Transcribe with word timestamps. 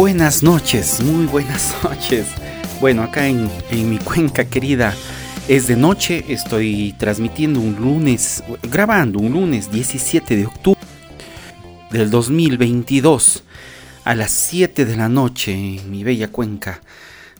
buenas 0.00 0.42
noches, 0.42 1.02
muy 1.02 1.26
buenas 1.26 1.76
noches. 1.84 2.26
Bueno, 2.80 3.02
acá 3.02 3.26
en, 3.28 3.50
mi 3.70 3.98
cuenca 3.98 4.46
querida 4.46 4.94
es 5.46 5.66
de 5.66 5.76
noche, 5.76 6.24
estoy 6.28 6.94
transmitiendo 6.98 7.60
un 7.60 7.76
lunes, 7.76 8.42
grabando 8.62 9.18
un 9.18 9.32
lunes 9.32 9.70
17 9.70 10.36
de 10.36 10.46
octubre 10.46 10.80
del 11.90 12.08
2022 12.08 13.44
a 14.04 14.14
las 14.14 14.30
7 14.30 14.86
de 14.86 14.96
la 14.96 15.10
noche 15.10 15.52
en 15.52 15.90
mi 15.90 16.02
bella 16.02 16.28
cuenca. 16.28 16.80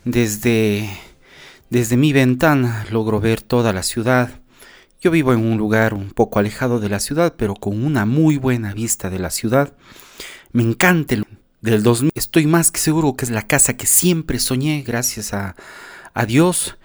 Desde, 0.04 0.86
desde 1.70 1.96
mi 1.96 2.12
ventana 2.12 2.84
logro 2.90 3.20
ver 3.20 3.40
toda 3.40 3.72
la 3.72 3.82
ciudad. 3.82 4.38
Yo 5.00 5.10
vivo 5.10 5.32
en 5.32 5.40
un 5.40 5.56
lugar 5.56 5.94
un 5.94 6.10
poco 6.10 6.38
alejado 6.38 6.78
de 6.78 6.90
la 6.90 7.00
ciudad, 7.00 7.32
pero 7.38 7.54
con 7.54 7.82
una 7.82 8.04
muy 8.04 8.36
buena 8.36 8.74
vista 8.74 9.08
de 9.08 9.18
la 9.18 9.30
ciudad. 9.30 9.72
Me 10.52 10.62
encanta 10.62 11.14
el 11.14 11.24
del 11.60 11.82
2000. 11.82 12.12
Estoy 12.14 12.46
más 12.46 12.70
que 12.70 12.80
seguro 12.80 13.14
que 13.16 13.24
es 13.24 13.30
la 13.30 13.46
casa 13.46 13.76
que 13.76 13.86
siempre 13.86 14.38
soñé, 14.38 14.82
gracias 14.82 15.32
a, 15.32 15.56
Dios. 16.26 16.76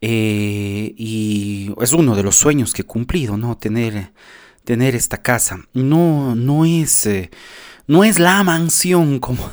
Eh, 0.00 0.94
y 0.96 1.72
es 1.80 1.92
uno 1.92 2.16
de 2.16 2.22
los 2.22 2.36
sueños 2.36 2.72
que 2.72 2.82
he 2.82 2.86
cumplido, 2.86 3.36
¿no? 3.36 3.56
Tener, 3.56 4.12
tener 4.64 4.94
esta 4.94 5.22
casa. 5.22 5.60
No, 5.72 6.34
no 6.34 6.64
es, 6.64 7.06
eh, 7.06 7.30
no 7.86 8.04
es 8.04 8.18
la 8.18 8.42
mansión, 8.42 9.18
como, 9.20 9.50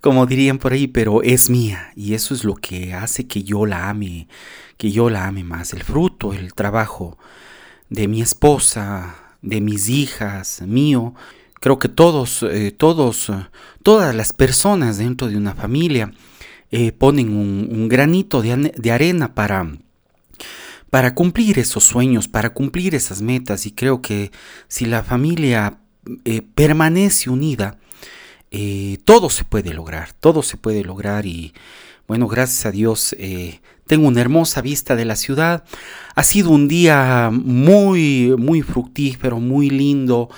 como 0.00 0.26
dirían 0.26 0.58
por 0.58 0.72
ahí, 0.72 0.86
pero 0.86 1.22
es 1.22 1.50
mía. 1.50 1.92
Y 1.96 2.14
eso 2.14 2.34
es 2.34 2.44
lo 2.44 2.54
que 2.54 2.94
hace 2.94 3.26
que 3.26 3.42
yo 3.42 3.66
la 3.66 3.90
ame, 3.90 4.28
que 4.76 4.90
yo 4.92 5.10
la 5.10 5.26
ame 5.26 5.44
más. 5.44 5.72
El 5.72 5.82
fruto, 5.82 6.32
el 6.32 6.54
trabajo 6.54 7.18
de 7.90 8.08
mi 8.08 8.22
esposa, 8.22 9.16
de 9.42 9.60
mis 9.60 9.88
hijas, 9.88 10.62
mío. 10.62 11.14
Creo 11.64 11.78
que 11.78 11.88
todos, 11.88 12.42
eh, 12.42 12.72
todos, 12.76 13.32
todas 13.82 14.14
las 14.14 14.34
personas 14.34 14.98
dentro 14.98 15.28
de 15.28 15.38
una 15.38 15.54
familia 15.54 16.12
eh, 16.70 16.92
ponen 16.92 17.34
un, 17.34 17.88
granito 17.88 18.42
de, 18.42 18.92
arena 18.92 19.34
para, 19.34 19.74
para 20.90 21.14
cumplir 21.14 21.58
esos 21.58 21.82
sueños, 21.84 22.28
para 22.28 22.50
cumplir 22.50 22.94
esas 22.94 23.22
metas. 23.22 23.64
Y 23.64 23.70
creo 23.70 24.02
que 24.02 24.30
si 24.68 24.84
la 24.84 25.02
familia 25.02 25.78
eh, 26.26 26.42
permanece 26.42 27.30
unida, 27.30 27.78
todo 29.06 29.30
se 29.30 29.44
puede 29.44 29.72
lograr, 29.72 30.12
todo 30.12 30.42
se 30.42 30.58
puede 30.58 30.84
lograr 30.84 31.24
y 31.24 31.54
bueno, 32.06 32.28
gracias 32.28 32.66
a 32.66 32.72
Dios 32.72 33.16
tengo 33.86 34.06
una 34.06 34.20
hermosa 34.20 34.60
vista 34.60 34.96
de 34.96 35.06
la 35.06 35.16
ciudad. 35.16 35.64
Ha 36.14 36.24
sido 36.24 36.50
un 36.50 36.68
día 36.68 37.30
muy, 37.32 38.34
muy 38.36 38.60
fructífero, 38.60 39.40
muy 39.40 39.70
lindo 39.70 40.28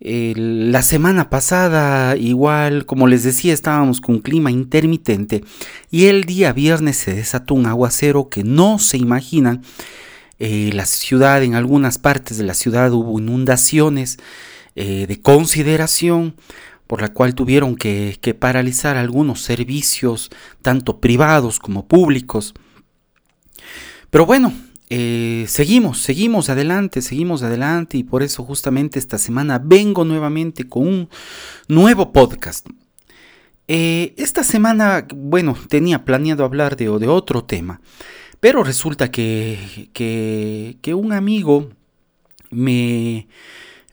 la 0.00 0.82
semana 0.82 1.28
pasada, 1.28 2.16
igual, 2.16 2.86
como 2.86 3.08
les 3.08 3.24
decía, 3.24 3.52
estábamos 3.52 4.00
con 4.00 4.16
un 4.16 4.20
clima 4.20 4.50
intermitente 4.50 5.42
y 5.90 6.06
el 6.06 6.24
día 6.24 6.52
viernes 6.52 6.96
se 6.98 7.14
desató 7.14 7.54
un 7.54 7.66
aguacero 7.66 8.28
que 8.28 8.44
no 8.44 8.78
se 8.78 8.96
imaginan. 8.96 9.62
Eh, 10.38 10.70
la 10.72 10.86
ciudad, 10.86 11.42
en 11.42 11.56
algunas 11.56 11.98
partes 11.98 12.38
de 12.38 12.44
la 12.44 12.54
ciudad 12.54 12.92
hubo 12.92 13.18
inundaciones 13.18 14.18
eh, 14.76 15.06
de 15.08 15.20
consideración 15.20 16.36
por 16.86 17.02
la 17.02 17.12
cual 17.12 17.34
tuvieron 17.34 17.74
que 17.74 18.36
paralizar 18.38 18.96
algunos 18.96 19.42
servicios, 19.42 20.30
tanto 20.62 21.00
privados 21.00 21.58
como 21.58 21.86
públicos. 21.86 22.54
Pero 24.10 24.24
bueno, 24.24 24.54
eh, 24.90 25.44
seguimos, 25.48 25.98
seguimos 25.98 26.48
adelante, 26.48 27.02
seguimos 27.02 27.42
adelante 27.42 27.98
y 27.98 28.04
por 28.04 28.22
eso 28.22 28.42
justamente 28.44 28.98
esta 28.98 29.18
semana 29.18 29.60
vengo 29.62 30.04
nuevamente 30.04 30.66
con 30.66 30.86
un 30.86 31.08
nuevo 31.68 32.12
podcast. 32.12 32.66
Eh, 33.66 34.14
esta 34.16 34.42
semana, 34.44 35.06
bueno, 35.14 35.54
tenía 35.68 36.06
planeado 36.06 36.42
hablar 36.44 36.76
de, 36.76 36.86
de 36.86 37.06
otro 37.06 37.44
tema, 37.44 37.82
pero 38.40 38.64
resulta 38.64 39.10
que, 39.10 40.78
un 40.94 41.12
amigo 41.12 41.68
me, 42.50 43.28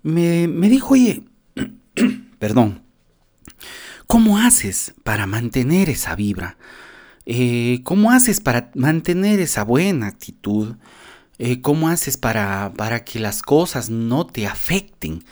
me, 0.01 0.47
me 0.47 0.69
dijo, 0.69 0.93
oye, 0.93 1.23
perdón, 2.39 2.83
¿cómo 4.07 4.37
haces 4.37 4.93
para 5.03 5.27
mantener 5.27 5.89
esa 5.89 6.15
vibra? 6.15 6.57
Eh, 7.25 7.81
¿Cómo 7.83 8.11
haces 8.11 8.39
para 8.39 8.71
mantener 8.75 9.39
esa 9.39 9.63
buena 9.63 10.07
actitud? 10.07 10.75
Eh, 11.37 11.61
¿Cómo 11.61 11.89
haces 11.89 12.17
para, 12.17 12.73
para, 12.77 13.03
que 13.03 13.19
las 13.19 13.41
cosas 13.41 13.89
no 13.89 14.25
te 14.25 14.47
afecten? 14.47 15.23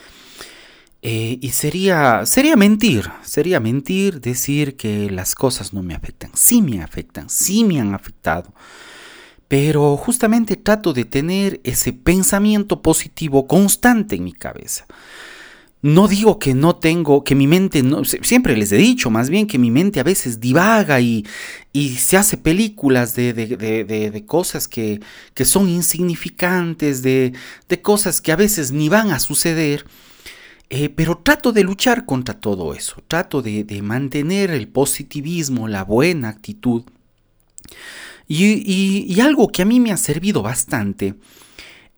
Eh, 1.02 1.38
y 1.42 1.50
sería, 1.50 2.26
sería 2.26 2.56
mentir, 2.56 3.10
sería 3.24 3.60
mentir 3.60 4.22
decir 4.22 4.78
que 4.78 5.10
las 5.12 5.36
cosas 5.36 5.74
no 5.74 5.84
me 5.84 5.94
afectan. 5.94 6.32
Sí 6.34 6.62
me 6.62 6.82
afectan, 6.82 7.30
sí 7.30 7.64
me 7.64 7.80
han 7.80 7.94
afectado. 7.94 8.54
Pero 9.48 9.98
justamente 9.98 10.56
trato 10.56 10.94
de 10.94 11.06
tener 11.06 11.62
ese 11.64 11.94
pensamiento 11.94 12.82
positivo 12.82 13.48
constante 13.48 14.16
en 14.16 14.24
mi 14.24 14.34
cabeza. 14.34 14.86
No 15.84 16.08
digo 16.08 16.40
que 16.40 16.54
no 16.54 16.78
tengo, 16.78 17.26
que 17.26 17.36
mi 17.36 17.46
mente, 17.46 17.84
no, 17.84 18.06
siempre 18.06 18.56
les 18.56 18.72
he 18.72 18.78
dicho 18.78 19.10
más 19.10 19.30
bien 19.30 19.48
que 19.48 19.58
mi 19.60 19.70
mente 19.70 20.00
a 20.00 20.04
veces 20.04 20.40
divaga 20.40 21.02
y, 21.02 21.26
y 21.74 21.96
se 21.96 22.16
hace 22.16 22.38
películas 22.38 23.16
de, 23.16 23.34
de, 23.34 23.84
de, 23.84 24.26
cosas 24.26 24.70
que, 24.70 25.02
que, 25.34 25.44
son 25.44 25.68
insignificantes, 25.68 27.02
de, 27.02 27.34
cosas 27.82 28.22
que 28.22 28.32
a 28.32 28.38
veces 28.38 28.72
ni 28.72 28.88
van 28.88 29.12
a 29.12 29.20
suceder. 29.20 29.86
Eh, 30.70 30.88
pero 30.88 31.18
trato 31.18 31.52
de 31.52 31.66
luchar 31.66 32.06
contra 32.06 32.40
todo 32.40 32.74
eso, 32.74 33.04
trato 33.10 33.42
de, 33.42 33.82
mantener 33.84 34.52
el 34.52 34.70
positivismo, 34.70 35.68
la 35.68 35.84
buena 35.84 36.30
actitud. 36.30 36.84
Y, 38.26 39.14
y 39.14 39.20
algo 39.20 39.50
que 39.50 39.64
a 39.64 39.66
mí 39.66 39.82
me 39.82 39.92
ha 39.92 39.98
servido 39.98 40.42
bastante 40.44 41.16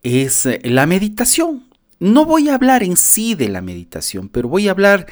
es 0.01 0.49
la 0.63 0.87
meditación. 0.87 1.64
No 1.99 2.25
voy 2.25 2.49
a 2.49 2.55
hablar 2.55 2.83
en 2.83 2.97
sí 2.97 3.35
de 3.35 3.49
la 3.49 3.61
meditación, 3.61 4.29
pero 4.29 4.49
voy 4.49 4.67
a 4.67 4.71
hablar 4.71 5.07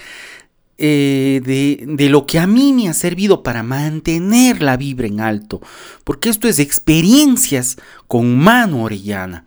eh, 0.78 1.42
de, 1.46 2.10
lo 2.10 2.26
que 2.26 2.40
a 2.40 2.48
mí 2.48 2.74
me 2.74 2.90
ha 2.90 2.94
servido 2.94 3.44
para 3.44 3.64
mantener 3.64 4.62
la 4.62 4.76
vibra 4.76 5.08
en 5.08 5.20
alto, 5.20 5.62
porque 6.04 6.30
esto 6.30 6.48
es 6.48 6.60
experiencias 6.60 7.78
con 8.08 8.38
mano 8.38 8.84
orellana. 8.84 9.46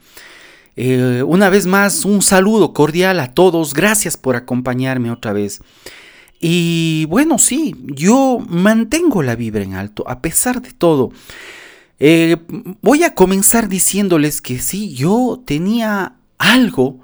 Eh, 0.76 1.22
una 1.26 1.50
vez 1.50 1.66
más, 1.66 2.04
un 2.04 2.22
saludo 2.22 2.72
cordial 2.72 3.18
a 3.20 3.34
todos, 3.34 3.74
gracias 3.74 4.16
por 4.16 4.36
acompañarme 4.36 5.10
otra 5.10 5.32
vez. 5.32 5.60
Y 6.40 7.06
bueno, 7.06 7.38
sí, 7.38 7.74
yo 7.86 8.38
mantengo 8.48 9.22
la 9.22 9.36
vibra 9.36 9.62
en 9.62 9.74
alto, 9.74 10.04
a 10.06 10.20
pesar 10.20 10.62
de 10.62 10.72
todo. 10.72 11.10
Eh, 11.98 12.36
voy 12.82 13.02
a 13.04 13.14
comenzar 13.14 13.68
diciéndoles 13.68 14.40
que 14.40 14.58
sí, 14.58 14.94
yo 14.94 15.42
tenía 15.44 16.14
algo 16.38 17.00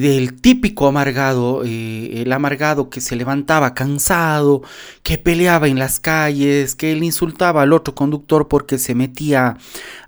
del 0.00 0.40
típico 0.40 0.86
amargado, 0.86 1.62
eh, 1.64 2.22
el 2.22 2.32
amargado 2.32 2.90
que 2.90 3.00
se 3.00 3.16
levantaba 3.16 3.74
cansado, 3.74 4.62
que 5.02 5.18
peleaba 5.18 5.68
en 5.68 5.78
las 5.78 6.00
calles, 6.00 6.74
que 6.74 6.92
él 6.92 7.02
insultaba 7.02 7.62
al 7.62 7.72
otro 7.72 7.94
conductor 7.94 8.48
porque 8.48 8.78
se 8.78 8.94
metía 8.94 9.56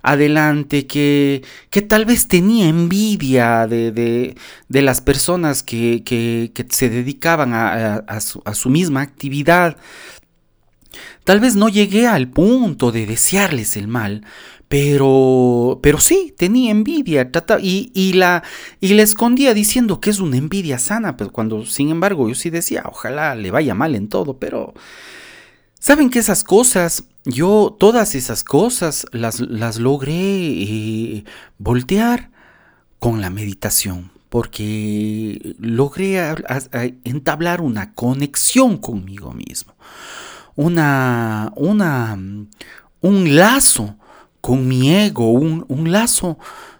adelante, 0.01 0.87
que, 0.87 1.43
que 1.69 1.81
tal 1.81 2.05
vez 2.05 2.27
tenía 2.27 2.67
envidia 2.67 3.67
de, 3.67 3.91
de, 3.91 4.81
las 4.81 5.01
personas 5.01 5.63
que, 5.63 6.03
que, 6.03 6.65
se 6.69 6.89
dedicaban 6.89 7.53
a, 7.53 8.19
su, 8.21 8.41
a 8.45 8.53
su 8.53 8.69
misma 8.69 9.01
actividad. 9.01 9.77
Tal 11.25 11.39
vez 11.39 11.55
no 11.55 11.69
llegué 11.69 12.07
al 12.07 12.29
punto 12.29 12.91
de 12.91 13.07
desearles 13.07 13.75
el 13.77 13.87
mal, 13.87 14.23
pero, 14.67 15.79
pero 15.81 15.99
sí, 15.99 16.33
tenía 16.37 16.71
envidia 16.71 17.29
y, 17.59 18.13
la, 18.13 18.43
y 18.79 18.93
la 18.93 19.01
escondía 19.01 19.53
diciendo 19.53 19.99
que 19.99 20.11
es 20.11 20.19
una 20.19 20.37
envidia 20.37 20.79
sana, 20.79 21.17
pero 21.17 21.31
cuando 21.31 21.65
sin 21.65 21.89
embargo 21.89 22.29
yo 22.29 22.35
sí 22.35 22.51
decía, 22.51 22.83
ojalá 22.85 23.35
le 23.35 23.49
vaya 23.51 23.73
mal 23.73 23.95
en 23.95 24.07
todo, 24.07 24.37
pero 24.37 24.73
saben 25.79 26.11
que 26.11 26.19
esas 26.19 26.43
cosas, 26.43 27.05
yo 27.25 27.75
todas 27.79 28.13
esas 28.13 28.43
cosas 28.43 29.07
las, 29.11 29.39
las 29.39 29.79
logré 29.79 30.13
eh, 30.13 31.25
voltear 31.57 32.29
con 32.99 33.19
la 33.19 33.31
meditación, 33.31 34.11
porque 34.29 35.55
logré 35.59 36.19
entablar 37.03 37.61
una 37.61 37.93
conexión 37.93 38.77
conmigo 38.77 39.33
mismo, 39.33 39.73
una, 40.55 41.51
una, 41.55 42.17
un 43.01 43.35
lazo 43.35 43.97
con 44.41 44.67
mi 44.67 44.93
ego, 44.93 45.31
un, 45.31 45.91
lazo 45.91 46.37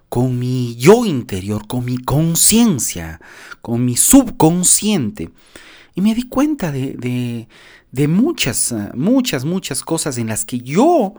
con 0.07 0.37
mi 0.37 0.75
yo 0.75 1.05
interior, 1.05 1.67
con 1.67 1.83
mi 1.83 1.97
conciencia, 1.97 3.19
con 3.61 3.83
mi 3.83 3.97
subconsciente. 3.97 5.31
Y 5.95 6.01
me 6.01 6.13
di 6.13 6.29
cuenta 6.29 6.71
de, 6.71 7.47
de, 7.91 8.07
muchas, 8.07 8.73
muchas, 8.93 9.45
muchas 9.45 9.81
cosas 9.81 10.17
en 10.17 10.27
las 10.27 10.45
que 10.45 10.59
yo, 10.59 11.15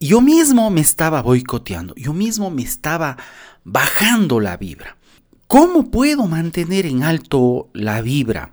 yo 0.00 0.20
mismo 0.20 0.70
me 0.70 0.80
estaba 0.80 1.22
boicoteando, 1.22 1.94
yo 1.94 2.12
mismo 2.12 2.50
me 2.50 2.62
estaba 2.62 3.16
bajando 3.64 4.40
la 4.40 4.56
vibra. 4.56 4.96
¿Cómo 5.46 5.90
puedo 5.92 6.26
mantener 6.26 6.86
en 6.86 7.04
alto 7.04 7.70
la 7.72 8.02
vibra? 8.02 8.52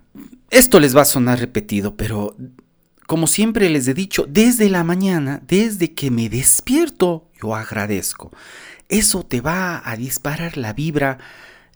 Esto 0.52 0.80
les 0.80 0.96
va 0.96 1.02
a 1.02 1.06
sonar 1.06 1.40
repetido, 1.40 1.98
pero 1.98 2.36
como 3.14 3.28
siempre 3.28 3.70
les 3.70 3.88
he 3.88 3.94
dicho, 3.94 4.26
desde 4.28 4.72
la 4.72 4.84
mañana, 4.84 5.40
desde 5.48 5.94
que 5.94 6.10
me 6.10 6.30
despierto, 6.30 7.30
yo 7.40 7.56
agradezco. 7.56 8.32
Eso 8.90 9.24
te 9.24 9.40
va 9.40 9.84
a 9.88 9.96
disparar 9.96 10.58
la 10.58 10.74
vibra 10.74 11.20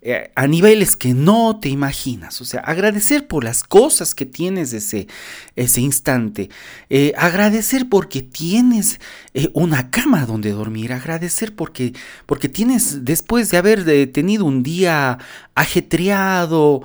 eh, 0.02 0.32
a 0.34 0.48
niveles 0.48 0.96
que 0.96 1.14
no 1.14 1.60
te 1.60 1.70
imaginas. 1.70 2.42
O 2.42 2.46
sea, 2.46 2.62
agradecer 2.62 3.28
por 3.28 3.44
las 3.44 3.64
cosas 3.64 4.16
que 4.16 4.26
tienes 4.26 4.74
ese, 4.74 5.08
ese 5.56 5.80
instante. 5.80 6.50
Eh, 6.90 7.14
agradecer 7.16 7.88
porque 7.88 8.24
tienes 8.24 9.00
eh, 9.36 9.52
una 9.54 9.92
cama 9.92 10.26
donde 10.26 10.54
dormir. 10.54 10.92
Agradecer 10.92 11.54
porque, 11.54 11.94
porque 12.26 12.50
tienes, 12.50 13.06
después 13.06 13.52
de 13.52 13.58
haber 13.58 14.12
tenido 14.12 14.44
un 14.44 14.64
día 14.64 15.20
ajetreado, 15.54 16.82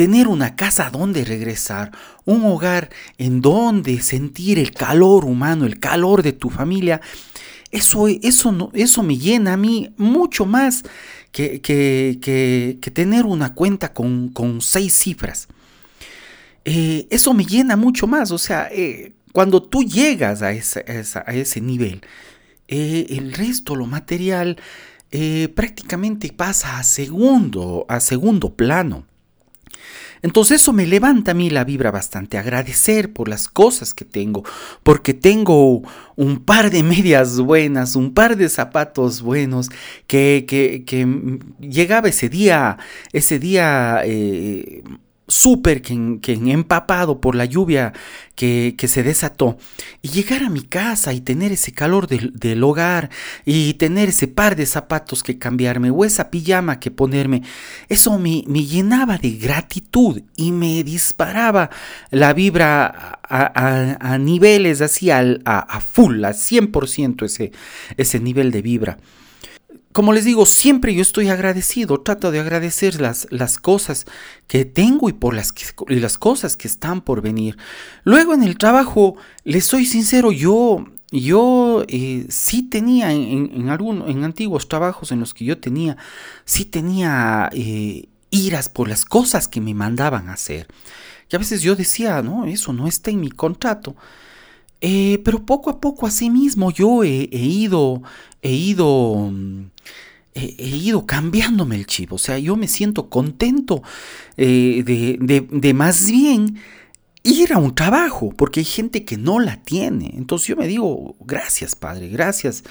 tener 0.00 0.28
una 0.28 0.56
casa 0.56 0.88
donde 0.88 1.26
regresar, 1.26 1.92
un 2.24 2.42
hogar 2.46 2.88
en 3.18 3.42
donde 3.42 4.00
sentir 4.00 4.58
el 4.58 4.72
calor 4.72 5.26
humano, 5.26 5.66
el 5.66 5.78
calor 5.78 6.22
de 6.22 6.32
tu 6.32 6.48
familia. 6.48 7.02
Eso, 7.70 8.08
eso, 8.08 8.70
eso 8.72 9.02
me 9.02 9.18
llena 9.18 9.52
a 9.52 9.56
mí 9.58 9.92
mucho 9.98 10.46
más 10.46 10.84
que, 11.32 11.60
que, 11.60 12.90
tener 12.94 13.26
una 13.26 13.52
cuenta 13.52 13.92
con, 13.92 14.32
seis 14.62 14.94
cifras. 14.94 15.48
Eh, 16.64 17.06
eso 17.10 17.34
me 17.34 17.44
llena 17.44 17.76
mucho 17.76 18.06
más. 18.06 18.30
O 18.30 18.38
sea, 18.38 18.70
eh, 18.72 19.12
cuando 19.34 19.62
tú 19.62 19.82
llegas 19.82 20.40
a, 20.40 20.50
ese 20.50 21.60
nivel, 21.60 22.00
eh, 22.68 23.04
el 23.10 23.34
resto, 23.34 23.76
lo 23.76 23.84
material, 23.84 24.56
prácticamente 25.54 26.32
pasa 26.32 26.78
a 26.78 26.84
segundo, 26.84 27.84
a 27.86 28.00
segundo 28.00 28.54
plano. 28.54 29.09
Entonces 30.22 30.60
eso 30.60 30.72
me 30.72 30.86
levanta 30.86 31.30
a 31.30 31.34
mí 31.34 31.50
la 31.50 31.64
vibra 31.64 31.90
bastante, 31.90 32.38
agradecer 32.38 33.12
por 33.12 33.28
las 33.28 33.48
cosas 33.48 33.94
que 33.94 34.04
tengo, 34.04 34.44
porque 34.82 35.14
tengo 35.14 35.82
un 36.16 36.44
par 36.44 36.70
de 36.70 36.82
medias 36.82 37.38
buenas, 37.38 37.96
un 37.96 38.12
par 38.12 38.36
de 38.36 38.48
zapatos 38.48 39.22
buenos, 39.22 39.70
que, 40.06 40.44
que, 40.46 40.84
que 40.84 41.38
llegaba 41.60 42.08
ese 42.08 42.28
día, 42.28 42.78
ese 43.12 43.38
día... 43.38 44.02
Eh, 44.04 44.82
súper 45.30 45.80
que, 45.80 46.18
que, 46.20 46.32
empapado 46.32 47.20
por 47.20 47.34
la 47.34 47.44
lluvia 47.44 47.92
que, 48.34 48.74
se 48.88 49.02
desató 49.02 49.58
y 50.02 50.08
llegar 50.08 50.42
a 50.42 50.50
mi 50.50 50.62
casa 50.62 51.12
y 51.12 51.20
tener 51.20 51.52
ese 51.52 51.72
calor 51.72 52.08
del, 52.08 52.64
hogar 52.64 53.10
y 53.44 53.74
tener 53.74 54.08
ese 54.08 54.28
par 54.28 54.56
de 54.56 54.66
zapatos 54.66 55.22
que 55.22 55.38
cambiarme 55.38 55.90
o 55.90 56.04
esa 56.04 56.30
pijama 56.30 56.80
que 56.80 56.90
ponerme, 56.90 57.42
eso 57.88 58.18
me, 58.18 58.42
llenaba 58.42 59.18
de 59.18 59.32
gratitud 59.32 60.22
y 60.36 60.52
me 60.52 60.82
disparaba 60.82 61.70
la 62.10 62.32
vibra 62.32 63.20
a, 63.22 64.18
niveles 64.18 64.80
así 64.80 65.10
a, 65.10 65.20
a, 65.44 65.80
full, 65.80 66.24
a 66.24 66.30
100% 66.30 67.24
ese, 67.24 67.52
ese 67.96 68.20
nivel 68.20 68.50
de 68.50 68.62
vibra 68.62 68.98
como 69.92 70.12
les 70.12 70.24
digo, 70.24 70.46
siempre 70.46 70.94
yo 70.94 71.02
estoy 71.02 71.28
agradecido, 71.28 72.00
trato 72.00 72.30
de 72.30 72.38
agradecer 72.38 73.00
las, 73.00 73.26
las 73.30 73.58
cosas 73.58 74.06
que 74.46 74.64
tengo 74.64 75.08
y 75.08 75.12
por 75.12 75.34
las, 75.34 75.52
y 75.88 75.96
las 75.96 76.16
cosas 76.16 76.56
que 76.56 76.68
están 76.68 77.00
por 77.00 77.22
venir. 77.22 77.56
Luego 78.04 78.32
en 78.32 78.44
el 78.44 78.56
trabajo, 78.56 79.16
les 79.42 79.66
soy 79.66 79.86
sincero, 79.86 80.30
yo, 80.30 80.86
yo 81.10 81.84
eh, 81.88 82.26
sí 82.28 82.62
tenía 82.62 83.12
en, 83.12 83.50
en, 83.52 83.68
en 83.68 84.24
antiguos 84.24 84.68
trabajos 84.68 85.10
en 85.10 85.18
los 85.18 85.34
que 85.34 85.44
yo 85.44 85.58
tenía, 85.58 85.96
sí 86.44 86.64
tenía 86.64 87.50
eh, 87.52 88.08
iras 88.30 88.68
por 88.68 88.88
las 88.88 89.04
cosas 89.04 89.48
que 89.48 89.60
me 89.60 89.74
mandaban 89.74 90.28
a 90.28 90.34
hacer. 90.34 90.68
Y 91.30 91.36
a 91.36 91.38
veces 91.38 91.62
yo 91.62 91.74
decía, 91.74 92.22
no, 92.22 92.46
eso 92.46 92.72
no 92.72 92.86
está 92.86 93.10
en 93.10 93.20
mi 93.20 93.30
contrato. 93.30 93.96
Eh, 94.80 95.20
pero 95.24 95.44
poco 95.44 95.70
a 95.70 95.80
poco, 95.80 96.06
así 96.06 96.30
mismo, 96.30 96.70
yo 96.70 97.04
he, 97.04 97.28
ido, 97.30 98.02
he 98.42 98.52
ido, 98.52 99.30
he, 100.34 100.66
ido 100.66 101.06
cambiándome 101.06 101.76
el 101.76 101.86
chip. 101.86 102.12
O 102.12 102.18
sea, 102.18 102.38
yo 102.38 102.56
me 102.56 102.68
siento 102.68 103.08
contento 103.08 103.82
eh, 104.36 104.82
de, 104.84 105.46
de, 105.50 105.74
más 105.74 106.10
bien 106.10 106.58
ir 107.22 107.52
a 107.52 107.58
un 107.58 107.74
trabajo, 107.74 108.32
porque 108.34 108.60
hay 108.60 108.64
gente 108.64 109.04
que 109.04 109.18
no 109.18 109.40
la 109.40 109.62
tiene. 109.62 110.12
Entonces 110.16 110.48
yo 110.48 110.56
me 110.56 110.66
digo, 110.66 111.16
gracias 111.20 111.76
Padre, 111.76 112.08
gracias 112.08 112.64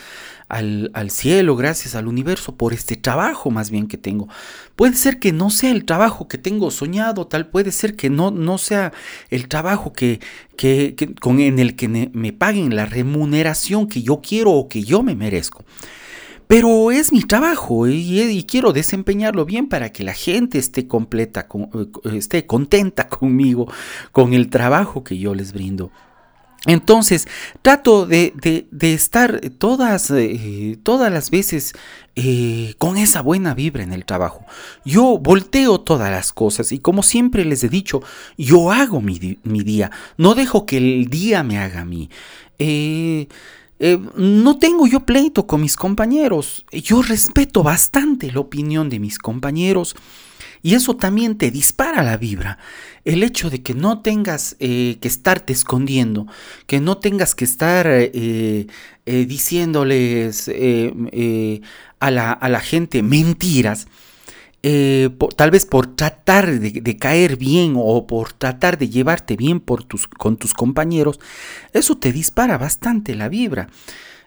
al, 0.48 1.12
cielo, 1.12 1.56
gracias 1.56 1.94
al 1.94 2.08
universo 2.08 2.56
por 2.56 2.74
este 2.74 2.96
trabajo 2.96 3.52
más 3.52 3.70
bien 3.70 3.88
que 3.88 3.98
tengo. 3.98 4.28
Puede 4.76 4.96
ser 4.96 5.20
que 5.20 5.32
no 5.32 5.52
sea 5.52 5.70
el 5.70 5.86
trabajo 5.86 6.28
que 6.28 6.40
tengo 6.40 6.72
soñado, 6.72 7.28
tal 7.28 7.48
puede 7.48 7.72
ser 7.72 7.96
que 7.96 8.10
no, 8.10 8.32
no 8.32 8.58
sea 8.58 8.92
el 9.30 9.48
trabajo 9.48 9.94
que, 9.94 10.20
que, 10.58 10.96
con, 11.22 11.40
en 11.40 11.60
el 11.60 11.76
que 11.76 11.88
me 11.88 12.34
paguen 12.34 12.76
la 12.76 12.88
remuneración 12.88 13.88
que 13.88 14.02
yo 14.02 14.20
quiero 14.22 14.52
o 14.52 14.68
que 14.68 14.84
yo 14.84 15.04
me 15.04 15.14
merezco. 15.14 15.64
Pero 16.50 16.90
es 16.90 17.14
mi 17.14 17.22
trabajo 17.22 17.88
y, 17.88 18.44
quiero 18.50 18.74
desempeñarlo 18.74 19.46
bien 19.46 19.70
para 19.70 19.92
que 19.92 20.04
la 20.04 20.16
gente 20.16 20.58
esté 20.58 20.88
completa, 20.88 21.48
eh, 21.52 22.18
esté 22.18 22.48
contenta 22.48 23.08
conmigo, 23.20 23.72
con 24.12 24.34
el 24.34 24.50
trabajo 24.50 25.04
que 25.04 25.20
yo 25.20 25.36
les 25.36 25.54
brindo. 25.54 25.92
Entonces, 26.66 27.28
trato 27.62 28.08
de, 28.08 28.34
estar 28.82 29.40
todas, 29.60 30.10
eh, 30.10 30.80
todas 30.82 31.14
las 31.14 31.30
veces 31.30 31.74
eh, 32.16 32.74
con 32.80 32.98
esa 32.98 33.22
buena 33.22 33.54
vibra 33.54 33.84
en 33.84 33.94
el 33.94 34.04
trabajo. 34.04 34.44
Yo 34.84 35.20
volteo 35.20 35.80
todas 35.80 36.10
las 36.10 36.34
cosas 36.34 36.72
y 36.72 36.80
como 36.80 37.04
siempre 37.04 37.46
les 37.46 37.64
he 37.64 37.70
dicho, 37.70 38.02
yo 38.40 38.72
hago 38.72 39.02
mi, 39.02 39.38
mi 39.44 39.62
día, 39.62 39.92
no 40.18 40.34
dejo 40.34 40.66
que 40.66 40.78
el 40.78 41.10
día 41.12 41.44
me 41.44 41.60
haga 41.60 41.82
a 41.82 41.86
mí. 41.86 42.10
Eh, 42.58 43.28
no 43.80 44.58
tengo 44.58 44.88
yo 44.88 45.02
pleito 45.02 45.48
con 45.48 45.62
mis 45.62 45.76
compañeros. 45.76 46.66
Yo 46.72 47.02
respeto 47.02 47.64
bastante 47.64 48.32
la 48.32 48.42
opinión 48.42 48.90
de 48.90 49.00
mis 49.00 49.18
compañeros. 49.18 49.96
Y 50.62 50.74
eso 50.76 50.98
también 50.98 51.38
te 51.38 51.52
dispara 51.52 52.04
la 52.04 52.18
vibra. 52.18 52.58
El 53.06 53.24
hecho 53.24 53.50
de 53.50 53.62
que 53.62 53.74
no 53.74 54.02
tengas 54.02 54.58
eh, 54.60 54.98
que 55.00 55.08
estarte 55.08 55.54
escondiendo, 55.54 56.28
que 56.68 56.82
no 56.82 56.98
tengas 56.98 57.34
que 57.34 57.46
estar 57.46 57.88
eh, 57.90 58.68
diciéndoles 59.06 60.50
a 62.00 62.12
la, 62.12 62.32
a, 62.34 62.50
la, 62.50 62.60
gente 62.60 63.02
mentiras. 63.02 63.88
Eh, 64.62 65.10
tal 65.38 65.52
vez 65.52 65.66
por 65.66 65.96
tratar 65.96 66.60
de, 66.60 66.98
caer 66.98 67.38
bien 67.38 67.76
o 67.78 68.06
por 68.06 68.34
tratar 68.34 68.78
de 68.78 68.90
llevarte 68.90 69.38
bien 69.38 69.62
por 69.62 69.84
tus, 69.84 70.08
con 70.08 70.36
tus 70.36 70.54
compañeros, 70.54 71.20
eso 71.72 71.98
te 71.98 72.12
dispara 72.12 72.58
bastante 72.58 73.16
la 73.16 73.30
vibra. 73.30 73.70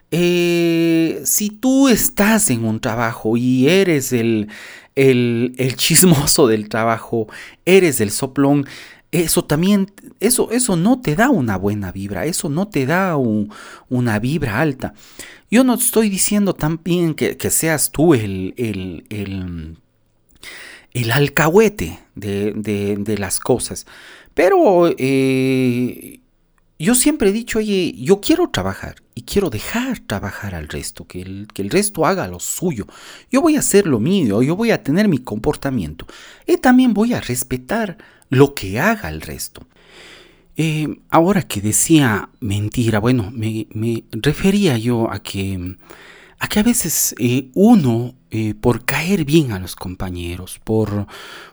Eh, 0.09 1.21
si 1.25 1.49
tú 1.49 1.87
estás 1.87 2.49
en 2.49 2.65
un 2.65 2.79
trabajo 2.79 3.37
y 3.37 3.67
eres 3.67 4.11
el, 4.13 4.47
el, 4.95 5.55
chismoso 5.75 6.47
del 6.47 6.69
trabajo, 6.69 7.27
eres 7.65 8.01
el 8.01 8.11
soplón, 8.11 8.65
eso 9.11 9.43
también, 9.45 9.91
eso, 10.19 10.49
eso 10.51 10.75
no 10.75 10.99
te 10.99 11.15
da 11.15 11.29
una 11.29 11.57
buena 11.57 11.91
vibra, 11.91 12.25
eso 12.25 12.49
no 12.49 12.67
te 12.67 12.87
da 12.87 13.17
una 13.89 14.19
vibra 14.19 14.59
alta. 14.59 14.95
Yo 15.51 15.63
no 15.63 15.75
estoy 15.75 16.09
diciendo 16.09 16.55
también 16.55 17.13
que, 17.13 17.37
que 17.37 17.51
seas 17.51 17.91
tú 17.91 18.15
el, 18.15 18.55
el, 18.57 19.05
el 19.09 19.77
el 20.93 21.11
alcahuete 21.11 21.99
de, 22.15 23.15
las 23.17 23.39
cosas. 23.39 23.85
Pero 24.33 24.93
eh, 24.97 26.19
yo 26.79 26.95
siempre 26.95 27.29
he 27.29 27.33
dicho, 27.33 27.59
oye, 27.59 27.93
yo 27.97 28.19
quiero 28.21 28.49
trabajar 28.49 28.95
y 29.15 29.23
quiero 29.23 29.49
dejar 29.49 29.99
trabajar 29.99 30.55
al 30.55 30.67
resto, 30.67 31.05
que 31.05 31.21
el, 31.21 31.47
que 31.53 31.61
el 31.61 31.69
resto 31.69 32.05
haga 32.05 32.27
lo 32.27 32.39
suyo. 32.39 32.87
Yo 33.31 33.41
voy 33.41 33.55
a 33.55 33.59
hacer 33.59 33.87
lo 33.87 33.99
mío, 33.99 34.41
yo 34.41 34.55
voy 34.55 34.71
a 34.71 34.83
tener 34.83 35.07
mi 35.07 35.19
comportamiento 35.19 36.05
y 36.47 36.57
también 36.57 36.93
voy 36.93 37.13
a 37.13 37.21
respetar 37.21 37.97
lo 38.29 38.53
que 38.53 38.79
haga 38.79 39.09
el 39.09 39.21
resto. 39.21 39.67
Eh, 40.55 40.99
ahora 41.09 41.41
que 41.43 41.61
decía 41.61 42.29
mentira, 42.39 42.99
bueno, 42.99 43.31
me, 43.31 43.67
me 43.71 44.03
refería 44.11 44.77
yo 44.77 45.11
a 45.11 45.21
que 45.21 45.77
a 46.43 46.47
que 46.49 46.59
a 46.59 46.63
veces 46.63 47.15
eh, 47.19 47.49
uno, 47.53 48.15
eh, 48.35 48.55
por 48.59 48.83
caer 48.83 49.25
bien 49.25 49.51
a 49.51 49.59
los 49.59 49.75
compañeros, 49.75 50.59
por, 50.63 51.05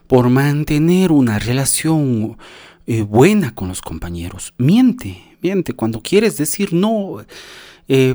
por 0.07 0.29
mantener 0.29 1.11
una 1.11 1.37
relación 1.37 2.39
eh, 2.87 3.03
buena 3.03 3.53
con 3.53 3.67
los 3.67 3.81
compañeros, 3.81 4.55
miente, 4.57 5.37
miente. 5.43 5.73
Cuando 5.73 6.01
quieres 6.01 6.37
decir 6.37 6.73
no, 6.73 7.23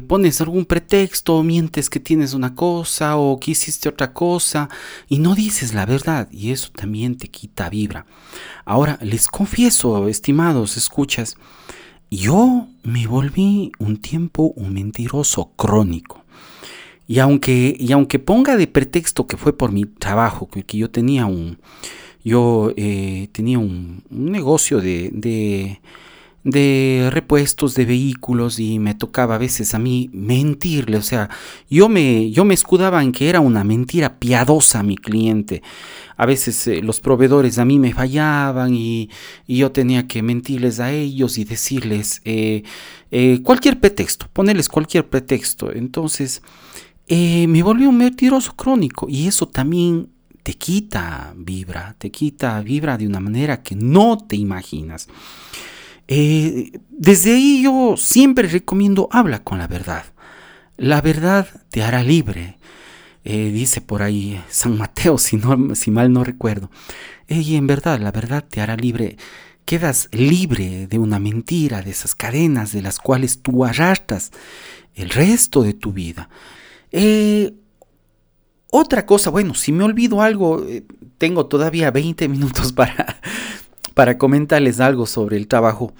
pones 0.08 0.40
algún 0.40 0.64
pretexto, 0.64 1.42
mientes 1.44 1.90
que 1.90 2.00
tienes 2.00 2.34
una 2.34 2.54
cosa 2.54 3.16
o 3.18 3.38
que 3.38 3.52
hiciste 3.52 3.88
otra 3.88 4.12
cosa 4.12 4.68
y 5.06 5.18
no 5.20 5.36
dices 5.36 5.74
la 5.74 5.86
verdad 5.86 6.28
y 6.32 6.50
eso 6.50 6.70
también 6.74 7.16
te 7.16 7.28
quita 7.28 7.70
vibra. 7.70 8.04
Ahora, 8.64 8.98
les 9.00 9.28
confieso, 9.28 10.08
estimados, 10.08 10.76
escuchas, 10.76 11.36
yo 12.10 12.66
me 12.82 13.06
volví 13.06 13.70
un 13.78 13.98
tiempo 13.98 14.52
un 14.56 14.74
mentiroso 14.74 15.52
crónico. 15.56 16.25
Y 17.08 17.20
aunque, 17.20 17.76
y 17.78 17.92
aunque 17.92 18.18
ponga 18.18 18.56
de 18.56 18.66
pretexto 18.66 19.26
que 19.26 19.36
fue 19.36 19.56
por 19.56 19.72
mi 19.72 19.84
trabajo, 19.84 20.48
que, 20.48 20.64
yo 20.76 20.90
tenía 20.90 21.26
un, 21.26 21.58
Yo 22.24 22.72
eh, 22.76 23.28
tenía 23.32 23.58
un, 23.60 24.02
negocio 24.10 24.80
de, 24.80 25.10
de, 25.12 25.80
de, 26.42 27.08
repuestos 27.12 27.74
de 27.76 27.84
vehículos 27.84 28.58
y 28.58 28.80
me 28.80 28.94
tocaba 28.94 29.36
a 29.36 29.38
veces 29.38 29.74
a 29.74 29.78
mí 29.78 30.10
mentirle. 30.12 30.96
O 30.96 31.02
sea, 31.02 31.30
yo 31.70 31.88
me, 31.88 32.32
yo 32.32 32.44
me 32.44 32.54
escudaba 32.54 33.02
en 33.04 33.12
que 33.12 33.28
era 33.28 33.38
una 33.38 33.62
mentira 33.62 34.18
piadosa 34.18 34.80
a 34.80 34.82
mi 34.82 34.96
cliente. 34.96 35.62
A 36.16 36.26
veces 36.26 36.66
eh, 36.66 36.82
los 36.82 37.00
proveedores 37.00 37.58
a 37.58 37.64
mí 37.64 37.78
me 37.78 37.92
fallaban 37.92 38.74
y, 38.74 39.10
yo 39.46 39.70
tenía 39.70 40.08
que 40.08 40.22
mentirles 40.22 40.80
a 40.80 40.90
ellos 40.92 41.38
y 41.38 41.44
decirles 41.44 42.20
eh, 42.24 42.64
cualquier 43.44 43.78
pretexto, 43.78 44.26
ponerles 44.32 44.68
cualquier 44.68 45.08
pretexto. 45.08 45.72
Entonces, 45.72 46.42
me 47.08 47.62
volví 47.62 47.86
un 47.86 47.98
mentiroso 47.98 48.54
crónico 48.54 49.06
y 49.08 49.28
eso 49.28 49.46
también 49.46 50.08
te 50.46 50.54
quita 50.54 51.34
vibra, 51.36 51.96
te 51.98 52.12
quita 52.12 52.60
vibra 52.60 52.96
de 52.96 53.06
una 53.06 53.18
manera 53.18 53.64
que 53.64 53.74
no 53.74 54.16
te 54.16 54.36
imaginas. 54.36 55.08
Eh, 56.06 56.70
desde 56.88 57.34
ahí 57.34 57.62
yo 57.62 57.96
siempre 57.96 58.46
recomiendo 58.46 59.08
habla 59.10 59.42
con 59.42 59.58
la 59.58 59.66
verdad. 59.66 60.04
La 60.76 61.00
verdad 61.00 61.48
te 61.70 61.82
hará 61.82 62.04
libre. 62.04 62.58
Eh, 63.24 63.50
dice 63.50 63.80
por 63.80 64.02
ahí 64.02 64.40
San 64.48 64.78
Mateo, 64.78 65.18
si, 65.18 65.36
no, 65.36 65.74
si 65.74 65.90
mal 65.90 66.12
no 66.12 66.22
recuerdo. 66.22 66.70
y 67.26 67.56
en 67.56 67.66
verdad, 67.66 67.98
la 67.98 68.12
verdad 68.12 68.44
te 68.48 68.60
hará 68.60 68.76
libre. 68.76 69.16
Quedas 69.64 70.08
libre 70.12 70.86
de 70.86 71.00
una 71.00 71.18
mentira, 71.18 71.82
de 71.82 71.90
esas 71.90 72.14
cadenas 72.14 72.70
de 72.70 72.82
las 72.82 73.00
cuales 73.00 73.42
tú 73.42 73.64
arrastras 73.64 74.30
el 74.94 75.10
resto 75.10 75.62
de 75.62 75.74
tu 75.74 75.92
vida. 75.92 76.28
Eh, 76.92 77.54
otra 78.70 79.06
cosa, 79.06 79.30
bueno, 79.30 79.54
si 79.54 79.72
me 79.72 79.84
olvido 79.84 80.22
algo, 80.22 80.64
eh, 80.64 80.84
tengo 81.18 81.46
todavía 81.46 81.90
20 81.90 82.28
minutos 82.28 82.72
para, 82.72 83.20
para 83.94 84.18
comentarles 84.18 84.80
algo 84.80 85.06
sobre 85.06 85.36
el 85.36 85.48
trabajo. 85.48 85.92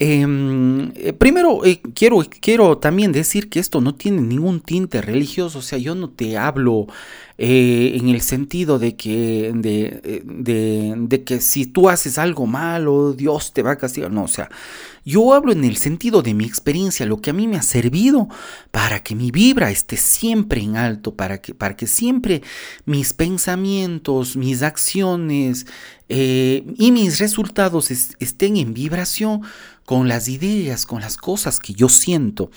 Em, 0.00 0.90
eh, 0.96 1.12
primero, 1.12 1.60
quiero, 1.94 2.18
quiero 2.40 2.78
también 2.78 3.12
decir 3.12 3.48
que 3.48 3.60
esto 3.60 3.80
no 3.80 3.94
tiene 3.94 4.22
ningún 4.22 4.60
tinte 4.60 5.00
religioso, 5.00 5.60
o 5.60 5.62
sea, 5.62 5.78
yo 5.78 5.94
no 5.94 6.10
te 6.10 6.36
hablo 6.36 6.88
en 7.36 8.08
el 8.08 8.20
sentido 8.20 8.78
de 8.78 8.94
que, 8.96 9.52
de, 9.54 10.22
de, 10.24 10.94
de, 10.96 11.24
que 11.24 11.40
si 11.40 11.66
tú 11.66 11.88
haces 11.88 12.16
algo 12.18 12.46
malo, 12.46 13.12
Dios 13.12 13.52
te 13.52 13.62
va 13.62 13.72
a 13.72 13.76
castigar, 13.76 14.12
no, 14.12 14.24
o 14.24 14.28
sea, 14.28 14.48
yo 15.04 15.34
hablo 15.34 15.52
en 15.52 15.64
el 15.64 15.76
sentido 15.76 16.22
de 16.22 16.32
mi 16.32 16.44
experiencia, 16.44 17.04
lo 17.06 17.20
que 17.20 17.30
a 17.30 17.32
mí 17.32 17.48
me 17.48 17.56
ha 17.56 17.62
servido 17.62 18.28
para 18.70 19.02
que 19.02 19.14
mi 19.14 19.30
vibra 19.30 19.70
esté 19.70 19.96
siempre 19.96 20.62
en 20.62 20.76
alto, 20.76 21.14
para 21.14 21.42
que, 21.42 21.54
para 21.54 21.76
que 21.76 21.86
siempre 21.86 22.42
mis 22.86 23.12
pensamientos, 23.12 24.36
mis 24.36 24.62
acciones 24.62 25.66
eh, 26.08 26.64
y 26.78 26.92
mis 26.92 27.18
resultados 27.18 27.90
estén 27.90 28.56
en 28.56 28.72
vibración 28.72 29.42
con 29.84 30.08
las 30.08 30.28
ideas, 30.28 30.86
con 30.86 31.02
las 31.02 31.16
cosas 31.16 31.60
que 31.60 31.74
yo 31.74 31.88
siento. 31.88 32.50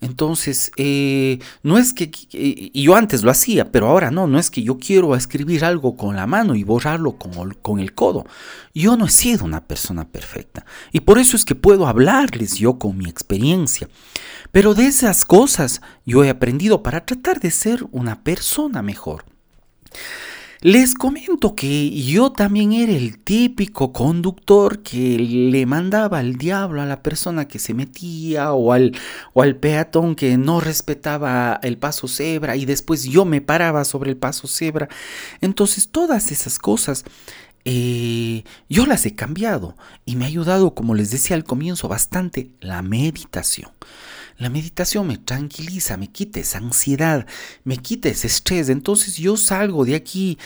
Entonces, 0.00 0.70
eh, 0.76 1.40
no 1.64 1.76
es 1.76 1.92
que, 1.92 2.10
y 2.30 2.82
yo 2.82 2.94
antes 2.94 3.24
lo 3.24 3.32
hacía, 3.32 3.72
pero 3.72 3.88
ahora 3.88 4.12
no, 4.12 4.28
no 4.28 4.38
es 4.38 4.50
que 4.50 4.62
yo 4.62 4.78
quiero 4.78 5.16
escribir 5.16 5.64
algo 5.64 5.96
con 5.96 6.14
la 6.14 6.26
mano 6.26 6.54
y 6.54 6.62
borrarlo 6.62 7.18
con, 7.18 7.54
con 7.54 7.80
el 7.80 7.94
codo. 7.94 8.24
Yo 8.74 8.96
no 8.96 9.06
he 9.06 9.10
sido 9.10 9.44
una 9.44 9.64
persona 9.64 10.06
perfecta. 10.06 10.64
Y 10.92 11.00
por 11.00 11.18
eso 11.18 11.36
es 11.36 11.44
que 11.44 11.56
puedo 11.56 11.88
hablarles 11.88 12.58
yo 12.58 12.78
con 12.78 12.96
mi 12.96 13.08
experiencia. 13.08 13.88
Pero 14.52 14.74
de 14.74 14.86
esas 14.86 15.24
cosas 15.24 15.82
yo 16.06 16.22
he 16.22 16.30
aprendido 16.30 16.82
para 16.82 17.04
tratar 17.04 17.40
de 17.40 17.50
ser 17.50 17.84
una 17.90 18.22
persona 18.22 18.82
mejor. 18.82 19.24
Les 20.60 20.94
comento 20.94 21.54
que 21.54 21.88
yo 22.02 22.32
también 22.32 22.72
era 22.72 22.90
el 22.90 23.18
típico 23.18 23.92
conductor 23.92 24.82
que 24.82 25.16
le 25.16 25.66
mandaba 25.66 26.18
al 26.18 26.34
diablo 26.34 26.82
a 26.82 26.86
la 26.86 27.00
persona 27.00 27.46
que 27.46 27.60
se 27.60 27.74
metía 27.74 28.52
o 28.52 28.72
al, 28.72 28.92
o 29.34 29.42
al 29.42 29.54
peatón 29.54 30.16
que 30.16 30.36
no 30.36 30.58
respetaba 30.58 31.60
el 31.62 31.78
paso 31.78 32.08
cebra 32.08 32.56
y 32.56 32.64
después 32.64 33.04
yo 33.04 33.24
me 33.24 33.40
paraba 33.40 33.84
sobre 33.84 34.10
el 34.10 34.16
paso 34.16 34.48
cebra. 34.48 34.88
Entonces 35.40 35.90
todas 35.90 36.32
esas 36.32 36.58
cosas 36.58 37.04
eh, 37.64 38.42
yo 38.68 38.84
las 38.86 39.06
he 39.06 39.14
cambiado 39.14 39.76
y 40.06 40.16
me 40.16 40.24
ha 40.24 40.28
ayudado, 40.28 40.74
como 40.74 40.96
les 40.96 41.12
decía 41.12 41.36
al 41.36 41.44
comienzo, 41.44 41.86
bastante 41.86 42.50
la 42.60 42.82
meditación. 42.82 43.70
La 44.38 44.50
meditación 44.50 45.08
me 45.08 45.18
tranquiliza, 45.18 45.96
me 45.96 46.06
quita 46.06 46.38
esa 46.38 46.58
ansiedad, 46.58 47.26
me 47.64 47.76
quita 47.76 48.08
ese 48.08 48.28
estrés. 48.28 48.68
Entonces 48.68 49.16
yo 49.16 49.36
salgo 49.36 49.84
de 49.84 49.96
aquí, 49.96 50.38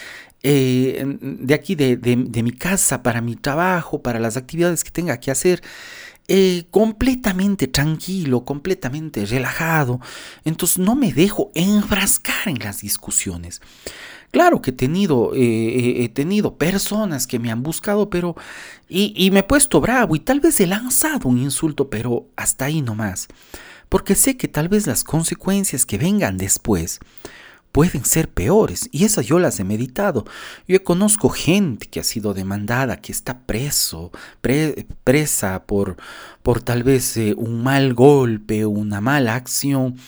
eh, 0.43 1.05
de 1.21 1.55
aquí 1.55 1.75
de, 1.75 2.17
mi 2.43 2.53
casa 2.53 3.03
para 3.03 3.21
mi 3.21 3.37
trabajo, 3.37 4.01
para 4.01 4.19
las 4.19 4.39
actividades 4.39 4.83
que 4.83 4.91
tenga 4.91 5.21
que 5.21 5.31
hacer. 5.31 5.63
Eh, 6.29 6.65
completamente 6.71 7.67
tranquilo, 7.67 8.47
completamente 8.47 9.27
relajado. 9.27 10.01
Entonces 10.47 10.79
no 10.79 10.95
me 10.95 11.13
dejo 11.13 11.51
enfrascar 11.55 12.49
en 12.49 12.61
las 12.61 12.81
discusiones. 12.81 13.61
Claro 14.31 14.63
que 14.63 14.71
he 14.71 14.73
tenido, 14.73 15.33
eh, 15.35 16.05
he 16.05 16.09
tenido 16.09 16.57
personas 16.57 17.27
que 17.27 17.39
me 17.39 17.51
han 17.51 17.63
buscado, 17.63 18.09
pero... 18.09 18.37
Y, 18.89 19.13
y, 19.17 19.31
me 19.31 19.41
he 19.41 19.43
puesto 19.43 19.81
bravo 19.81 20.17
y 20.17 20.21
tal 20.21 20.41
vez 20.41 20.61
he 20.61 20.67
lanzado 20.67 21.29
un 21.29 21.39
insulto, 21.39 21.89
pero 21.91 22.27
hasta 22.37 22.67
ahí 22.67 22.83
nomás 22.83 23.29
porque 23.93 24.15
sé 24.15 24.39
que 24.39 24.49
tal 24.49 24.71
vez 24.71 24.87
las 24.87 25.05
consecuencias 25.05 25.85
que 25.85 25.99
vengan 25.99 26.39
después 26.39 26.99
pueden 27.73 28.07
ser 28.07 28.31
peores 28.31 28.89
y 28.91 29.05
esas 29.05 29.27
yo 29.27 29.39
las 29.39 29.61
he 29.61 29.65
meditado. 29.65 30.25
Yo 30.67 30.83
conozco 30.83 31.29
gente 31.29 31.89
que 31.89 32.01
ha 32.01 32.03
sido 32.03 32.33
demandada, 32.33 33.03
que 33.03 33.13
está 33.13 33.41
preso, 33.41 34.11
presa 35.05 35.65
por, 35.67 35.99
por 36.43 36.63
tal 36.63 36.85
vez 36.85 37.19
eh, 37.19 37.35
un 37.37 37.63
mal 37.63 37.93
golpe, 37.93 38.65
una 38.65 39.03
mala 39.03 39.35
acción 39.35 39.99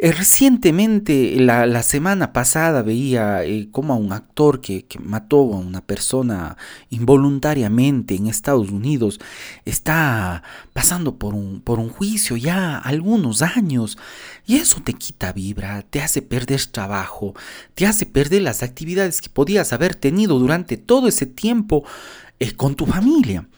eh, 0.00 0.12
recientemente, 0.12 1.34
la, 1.40 1.82
semana 1.82 2.32
pasada, 2.32 2.82
veía 2.82 3.44
eh, 3.44 3.68
como 3.72 3.94
a 3.94 3.96
un 3.96 4.12
actor 4.12 4.60
que, 4.60 4.86
mató 5.00 5.38
a 5.38 5.58
una 5.58 5.80
persona 5.80 6.56
involuntariamente 6.90 8.14
en 8.14 8.28
Estados 8.28 8.70
Unidos 8.70 9.18
está 9.64 10.44
pasando 10.72 11.18
por 11.18 11.34
un, 11.34 11.60
por 11.60 11.80
un 11.80 11.88
juicio 11.88 12.36
ya 12.36 12.78
algunos 12.78 13.42
años 13.42 13.98
y 14.46 14.56
eso 14.56 14.80
te 14.82 14.94
quita 14.94 15.32
vibra, 15.32 15.82
te 15.82 16.00
hace 16.00 16.22
perder 16.22 16.64
trabajo, 16.66 17.34
te 17.74 17.86
hace 17.86 18.06
perder 18.06 18.42
las 18.42 18.62
actividades 18.62 19.20
que 19.20 19.30
podías 19.30 19.72
haber 19.72 19.96
tenido 19.96 20.38
durante 20.38 20.76
todo 20.76 21.08
ese 21.08 21.26
tiempo 21.26 21.84
eh, 22.38 22.52
con 22.52 22.76
tu 22.76 22.86
familia. 22.86 23.48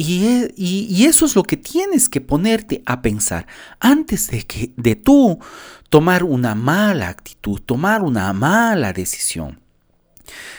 E, 0.00 0.54
y, 0.56 1.06
eso 1.06 1.26
es 1.26 1.34
lo 1.34 1.42
que 1.42 1.56
tienes 1.56 2.08
que 2.08 2.20
ponerte 2.20 2.82
a 2.86 3.02
pensar 3.02 3.48
antes 3.80 4.30
de 4.30 4.42
que 4.42 4.72
de 4.76 4.94
tú 4.94 5.40
tomar 5.88 6.24
una 6.24 6.54
mala 6.54 7.08
actitud, 7.08 7.60
tomar 7.60 8.02
una 8.02 8.32
mala 8.32 8.92
decisión. 8.92 9.60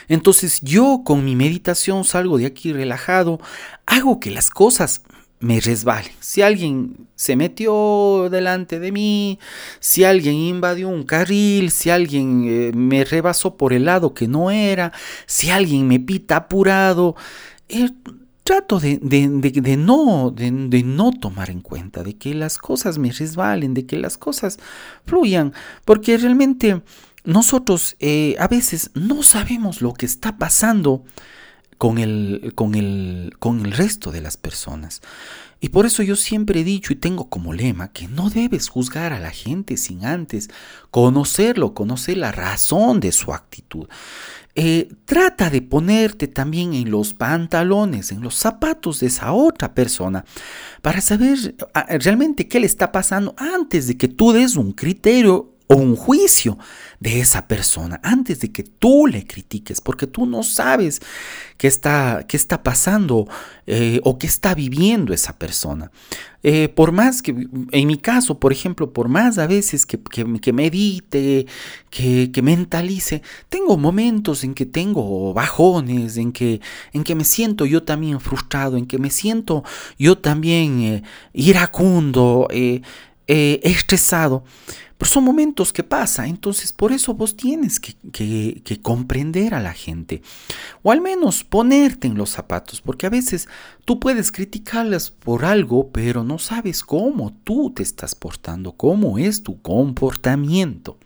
Entonces 0.08 0.60
yo 0.62 1.02
con 1.04 1.24
mi 1.24 1.36
meditación 1.36 2.04
salgo 2.04 2.38
de 2.38 2.46
aquí 2.46 2.72
relajado, 2.72 3.40
hago 3.86 4.18
que 4.18 4.30
las 4.30 4.50
cosas 4.50 5.02
me 5.38 5.58
resbalen. 5.60 6.12
Si 6.20 6.42
alguien 6.42 7.08
se 7.14 7.34
metió 7.34 8.28
delante 8.30 8.78
de 8.78 8.92
mí, 8.92 9.38
si 9.78 10.04
alguien 10.04 10.34
invadió 10.34 10.88
un 10.88 11.04
carril, 11.04 11.70
si 11.70 11.88
alguien 11.88 12.44
eh, 12.46 12.72
me 12.74 13.04
rebasó 13.04 13.56
por 13.56 13.72
el 13.72 13.86
lado 13.86 14.12
que 14.12 14.28
no 14.28 14.50
era, 14.50 14.92
si 15.26 15.50
alguien 15.50 15.88
me 15.88 15.98
pita 15.98 16.36
apurado, 16.36 17.16
eh, 17.68 17.88
trato 18.50 18.80
de, 18.80 18.98
no, 19.78 20.32
de, 20.32 20.82
no 20.82 21.12
tomar 21.12 21.50
en 21.50 21.60
cuenta, 21.60 22.02
de 22.02 22.16
que 22.16 22.34
las 22.34 22.58
cosas 22.58 22.98
me 22.98 23.12
resbalen, 23.12 23.74
de 23.74 23.86
que 23.86 23.96
las 23.96 24.18
cosas 24.18 24.58
fluyan, 25.06 25.52
porque 25.84 26.18
realmente 26.18 26.82
nosotros 27.22 27.94
eh, 28.00 28.34
a 28.40 28.48
veces 28.48 28.90
no 28.94 29.22
sabemos 29.22 29.82
lo 29.82 29.94
que 29.94 30.04
está 30.04 30.36
pasando 30.36 31.04
con 31.78 31.98
el, 31.98 32.52
con, 32.56 32.74
el, 32.74 33.36
con 33.38 33.64
el 33.64 33.70
resto 33.70 34.10
de 34.10 34.20
las 34.20 34.36
personas. 34.36 35.00
Y 35.60 35.68
por 35.68 35.86
eso 35.86 36.02
yo 36.02 36.16
siempre 36.16 36.60
he 36.60 36.64
dicho 36.64 36.92
y 36.92 36.96
tengo 36.96 37.28
como 37.28 37.52
lema 37.52 37.92
que 37.92 38.08
no 38.08 38.30
debes 38.30 38.68
juzgar 38.68 39.12
a 39.12 39.20
la 39.20 39.30
gente 39.30 39.76
sin 39.76 40.04
antes 40.04 40.48
conocerlo, 40.90 41.74
conocer 41.74 42.16
la 42.16 42.32
razón 42.32 42.98
de 42.98 43.12
su 43.12 43.32
actitud. 43.32 43.86
Eh, 44.56 44.92
trata 45.04 45.48
de 45.48 45.62
ponerte 45.62 46.26
también 46.26 46.74
en 46.74 46.90
los 46.90 47.14
pantalones, 47.14 48.10
en 48.10 48.20
los 48.20 48.34
zapatos 48.34 48.98
de 49.00 49.06
esa 49.06 49.32
otra 49.32 49.74
persona, 49.74 50.24
para 50.82 51.00
saber 51.00 51.54
ah, 51.72 51.86
realmente 52.00 52.48
qué 52.48 52.58
le 52.58 52.66
está 52.66 52.90
pasando 52.90 53.34
antes 53.38 53.86
de 53.86 53.96
que 53.96 54.08
tú 54.08 54.32
des 54.32 54.56
un 54.56 54.72
criterio 54.72 55.49
o 55.70 55.76
un 55.76 55.94
juicio 55.94 56.58
de 56.98 57.20
esa 57.20 57.46
persona 57.46 58.00
antes 58.02 58.40
de 58.40 58.50
que 58.50 58.64
tú 58.64 59.06
le 59.06 59.24
critiques, 59.24 59.80
porque 59.80 60.08
tú 60.08 60.26
no 60.26 60.42
sabes 60.42 61.00
qué 61.58 61.68
está, 61.68 62.24
qué 62.26 62.36
está 62.36 62.64
pasando 62.64 63.28
eh, 63.68 64.00
o 64.02 64.18
qué 64.18 64.26
está 64.26 64.52
viviendo 64.56 65.14
esa 65.14 65.38
persona. 65.38 65.92
Eh, 66.42 66.68
por 66.68 66.90
más 66.90 67.22
que, 67.22 67.46
en 67.70 67.86
mi 67.86 67.98
caso, 67.98 68.40
por 68.40 68.50
ejemplo, 68.50 68.92
por 68.92 69.08
más 69.08 69.38
a 69.38 69.46
veces 69.46 69.86
que, 69.86 70.00
que, 70.00 70.52
medite, 70.52 71.46
que, 71.88 72.32
que, 72.32 72.42
mentalice, 72.42 73.22
tengo 73.48 73.76
momentos 73.76 74.42
en 74.42 74.54
que 74.54 74.66
tengo 74.66 75.32
bajones, 75.32 76.16
en 76.16 76.32
que, 76.32 76.60
en 76.92 77.04
que 77.04 77.14
me 77.14 77.24
siento 77.24 77.64
yo 77.64 77.84
también 77.84 78.18
frustrado, 78.18 78.76
en 78.76 78.86
que 78.86 78.98
me 78.98 79.10
siento 79.10 79.62
yo 80.00 80.18
también 80.18 80.80
eh, 80.80 81.02
iracundo, 81.32 82.48
estresado. 83.28 84.42
Pero 85.00 85.12
son 85.12 85.24
momentos 85.24 85.72
que 85.72 85.82
pasa, 85.82 86.26
entonces 86.26 86.74
por 86.74 86.92
eso 86.92 87.14
vos 87.14 87.34
tienes 87.34 87.80
que, 87.80 87.94
que, 88.12 88.80
comprender 88.82 89.54
a 89.54 89.60
la 89.60 89.72
gente, 89.72 90.20
o 90.82 90.92
al 90.92 91.00
menos 91.00 91.42
ponerte 91.42 92.06
en 92.06 92.18
los 92.18 92.28
zapatos, 92.28 92.82
porque 92.82 93.06
a 93.06 93.10
veces 93.10 93.48
tú 93.86 93.98
puedes 93.98 94.30
criticarlas 94.30 95.10
por 95.10 95.46
algo, 95.46 95.88
pero 95.88 96.22
no 96.22 96.38
sabes 96.38 96.82
cómo 96.82 97.32
tú 97.32 97.72
te 97.74 97.82
estás 97.82 98.14
portando, 98.14 98.72
cómo 98.72 99.16
es 99.16 99.42
tu 99.42 99.62
comportamiento. 99.62 100.98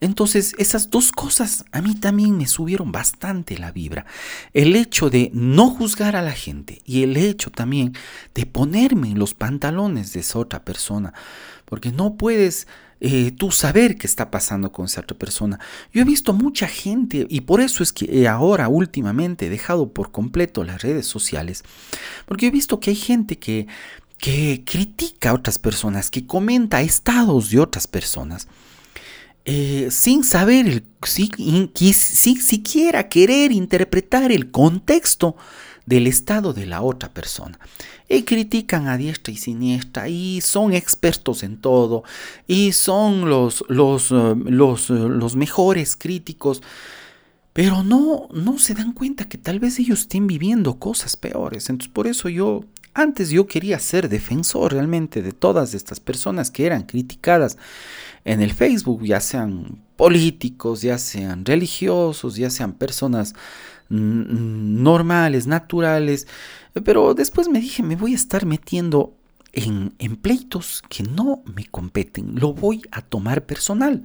Entonces, 0.00 0.54
esas 0.58 0.90
dos 0.90 1.12
cosas 1.12 1.64
a 1.72 1.80
mí 1.80 1.94
también 1.94 2.36
me 2.36 2.46
subieron 2.46 2.92
bastante 2.92 3.56
la 3.56 3.72
vibra. 3.72 4.04
El 4.52 4.76
hecho 4.76 5.08
de 5.08 5.30
no 5.32 5.70
juzgar 5.70 6.14
a 6.14 6.20
la 6.20 6.32
gente 6.32 6.82
y 6.84 7.04
el 7.04 7.16
hecho 7.16 7.50
también 7.50 7.94
de 8.34 8.44
ponerme 8.44 9.08
en 9.08 9.18
los 9.18 9.32
pantalones 9.32 10.12
de 10.12 10.20
esa 10.20 10.38
otra 10.38 10.62
persona 10.62 11.14
porque 11.66 11.92
no 11.92 12.16
puedes 12.16 12.66
eh, 13.00 13.30
tú 13.32 13.50
saber 13.50 13.96
qué 13.96 14.06
está 14.06 14.30
pasando 14.30 14.72
con 14.72 14.86
otra 14.86 15.18
persona. 15.18 15.60
Yo 15.92 16.00
he 16.00 16.04
visto 16.04 16.32
mucha 16.32 16.66
gente, 16.66 17.26
y 17.28 17.42
por 17.42 17.60
eso 17.60 17.82
es 17.82 17.92
que 17.92 18.26
ahora 18.26 18.68
últimamente 18.68 19.46
he 19.46 19.50
dejado 19.50 19.92
por 19.92 20.10
completo 20.10 20.64
las 20.64 20.80
redes 20.80 21.06
sociales, 21.06 21.62
porque 22.24 22.46
he 22.46 22.50
visto 22.50 22.80
que 22.80 22.90
hay 22.90 22.96
gente 22.96 23.38
que, 23.38 23.66
que 24.18 24.62
critica 24.64 25.30
a 25.30 25.34
otras 25.34 25.58
personas, 25.58 26.10
que 26.10 26.26
comenta 26.26 26.80
estados 26.80 27.50
de 27.50 27.60
otras 27.60 27.86
personas. 27.86 28.48
Eh, 29.48 29.88
sin 29.92 30.24
saber, 30.24 30.66
el, 30.66 30.84
si, 31.04 31.30
si, 31.94 32.36
siquiera 32.36 33.08
querer 33.08 33.52
interpretar 33.52 34.32
el 34.32 34.50
contexto 34.50 35.36
del 35.84 36.08
estado 36.08 36.52
de 36.52 36.66
la 36.66 36.82
otra 36.82 37.12
persona. 37.14 37.60
Y 38.08 38.22
critican 38.22 38.86
a 38.86 38.96
diestra 38.96 39.32
y 39.32 39.36
siniestra 39.36 40.08
y 40.08 40.40
son 40.40 40.72
expertos 40.72 41.42
en 41.42 41.56
todo 41.56 42.04
y 42.46 42.72
son 42.72 43.28
los, 43.28 43.64
los, 43.68 44.12
eh, 44.12 44.34
los, 44.44 44.90
eh, 44.90 44.94
los 44.94 45.34
mejores 45.34 45.96
críticos. 45.96 46.62
Pero 47.52 47.82
no, 47.82 48.28
no 48.32 48.58
se 48.58 48.74
dan 48.74 48.92
cuenta 48.92 49.28
que 49.28 49.38
tal 49.38 49.58
vez 49.58 49.78
ellos 49.78 50.02
estén 50.02 50.26
viviendo 50.26 50.78
cosas 50.78 51.16
peores. 51.16 51.68
Entonces 51.68 51.92
por 51.92 52.06
eso 52.06 52.28
yo, 52.28 52.64
antes 52.94 53.30
yo 53.30 53.46
quería 53.46 53.78
ser 53.80 54.08
defensor 54.08 54.72
realmente 54.72 55.20
de 55.22 55.32
todas 55.32 55.74
estas 55.74 55.98
personas 55.98 56.50
que 56.50 56.66
eran 56.66 56.84
criticadas 56.84 57.58
en 58.24 58.40
el 58.40 58.52
Facebook, 58.52 59.04
ya 59.04 59.20
sean 59.20 59.80
políticos, 59.96 60.82
ya 60.82 60.98
sean 60.98 61.44
religiosos, 61.44 62.36
ya 62.36 62.50
sean 62.50 62.72
personas 62.72 63.34
normales, 63.88 65.46
naturales, 65.46 66.26
pero 66.84 67.14
después 67.14 67.48
me 67.48 67.60
dije, 67.60 67.82
me 67.82 67.96
voy 67.96 68.12
a 68.12 68.16
estar 68.16 68.46
metiendo 68.46 69.14
en, 69.52 70.16
pleitos 70.16 70.82
que 70.88 71.02
no 71.02 71.42
me 71.54 71.64
competen, 71.66 72.38
lo 72.38 72.52
voy 72.52 72.82
a 72.90 73.00
tomar 73.00 73.46
personal. 73.46 74.04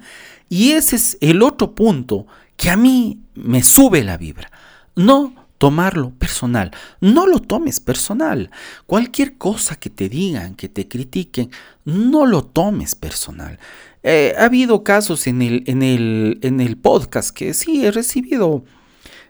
Y 0.50 0.72
ese 0.72 0.96
es 0.96 1.18
el 1.22 1.42
otro 1.42 1.76
punto 1.76 2.26
que 2.56 2.70
a 2.70 2.78
mí 2.78 3.20
me 3.36 3.64
sube 3.64 4.04
la 4.04 4.18
vibra. 4.18 4.52
No 4.96 5.34
tomarlo 5.58 6.12
personal. 6.12 6.72
No 7.02 7.28
lo 7.28 7.40
tomes 7.40 7.80
personal. 7.80 8.50
Cualquier 8.88 9.38
cosa 9.38 9.76
que 9.76 9.90
te 9.90 10.10
digan, 10.10 10.56
que 10.56 10.70
te 10.70 10.88
critiquen, 10.88 11.52
no 11.86 12.26
lo 12.26 12.44
tomes 12.44 12.96
personal. 12.96 13.60
Eh, 14.04 14.34
ha 14.38 14.46
habido 14.46 14.84
casos 14.84 15.28
en 15.28 15.42
el, 15.42 15.64
en, 15.68 15.84
el, 15.84 16.40
en 16.42 16.62
el 16.62 16.78
podcast 16.78 17.30
que 17.30 17.54
sí 17.54 17.86
he 17.86 17.92
recibido 17.92 18.64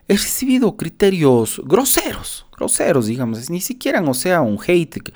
he 0.08 0.14
recibido 0.14 0.76
criterios 0.76 1.60
groseros, 1.64 2.46
groseros, 2.56 3.06
digamos, 3.06 3.48
ni 3.50 3.60
siquiera, 3.60 4.02
o 4.02 4.14
sea, 4.14 4.40
un 4.40 4.58
hate 4.66 5.12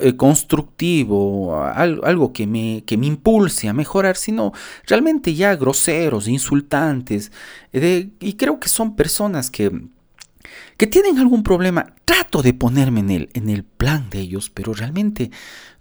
eh, 0.00 0.16
constructivo, 0.16 1.62
algo 1.62 2.32
que 2.32 2.46
me, 2.46 2.84
que 2.86 2.96
me 2.96 3.06
impulse 3.06 3.68
a 3.68 3.72
mejorar, 3.72 4.16
sino 4.16 4.52
realmente 4.86 5.34
ya 5.34 5.54
groseros, 5.56 6.26
insultantes, 6.26 7.32
y 7.72 8.32
creo 8.34 8.58
que 8.58 8.68
son 8.68 8.96
personas 8.96 9.50
que, 9.50 9.70
que 10.76 10.86
tienen 10.86 11.18
algún 11.18 11.42
problema. 11.42 11.94
Trato 12.04 12.42
de 12.42 12.54
ponerme 12.54 13.00
en 13.00 13.10
el, 13.10 13.30
en 13.34 13.50
el 13.50 13.64
plan 13.64 14.08
de 14.10 14.20
ellos, 14.20 14.50
pero 14.50 14.72
realmente 14.72 15.30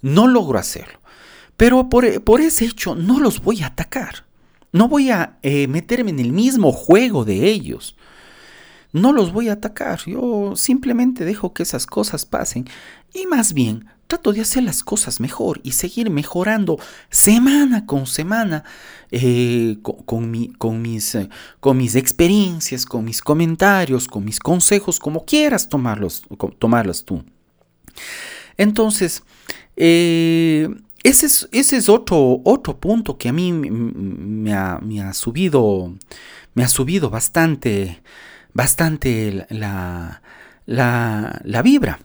no 0.02 0.28
logro 0.28 0.60
hacerlo. 0.60 1.00
Pero 1.56 1.88
por, 1.90 2.24
por 2.24 2.42
ese 2.42 2.66
hecho 2.66 2.96
no 2.96 3.20
los 3.20 3.42
voy 3.42 3.62
a 3.62 3.68
atacar. 3.68 4.26
No 4.72 4.88
voy 4.88 5.12
a 5.12 5.38
eh, 5.44 5.68
meterme 5.68 6.12
en 6.12 6.20
el 6.20 6.34
mismo 6.34 6.72
juego 6.72 7.26
de 7.26 7.48
ellos 7.48 7.96
no 8.94 9.12
los 9.12 9.34
voy 9.34 9.50
a 9.50 9.54
atacar, 9.54 10.00
yo 10.06 10.56
simplemente 10.56 11.26
dejo 11.26 11.54
que 11.54 11.64
esas 11.64 11.86
cosas 11.88 12.26
pasen 12.26 12.66
y 13.14 13.26
más 13.26 13.54
bien 13.54 13.86
trato 14.08 14.32
de 14.32 14.42
hacer 14.42 14.64
las 14.64 14.84
cosas 14.84 15.20
mejor 15.20 15.60
y 15.64 15.72
seguir 15.72 16.12
mejorando 16.12 16.78
semana 17.10 17.88
con 17.88 18.06
semana 18.06 18.64
eh, 19.10 19.78
con, 19.82 20.30
mis, 20.30 21.16
eh, 21.16 21.30
con, 21.60 21.78
mis, 21.78 21.96
experiencias, 21.96 22.86
con 22.86 23.06
mis 23.06 23.22
comentarios, 23.22 24.08
con 24.08 24.24
mis 24.24 24.40
consejos, 24.40 25.00
como 25.00 25.26
quieras 25.26 25.68
tomarlos, 25.70 26.24
tomarlos 26.60 27.04
tú. 27.04 27.24
Entonces, 28.58 29.24
eh, 29.76 30.70
ese, 31.02 31.48
es, 31.52 31.90
otro, 31.90 32.42
otro 32.44 32.80
punto 32.80 33.18
que 33.18 33.30
a 33.30 33.34
mí 33.34 33.52
me 33.52 34.54
ha 34.54 35.14
subido, 35.14 35.94
me 36.54 36.64
ha 36.64 36.68
subido 36.68 37.10
bastante 37.10 38.02
bastante 38.54 39.46
la, 39.50 40.22
la, 40.66 41.42
la 41.44 41.62
vibra. 41.62 42.00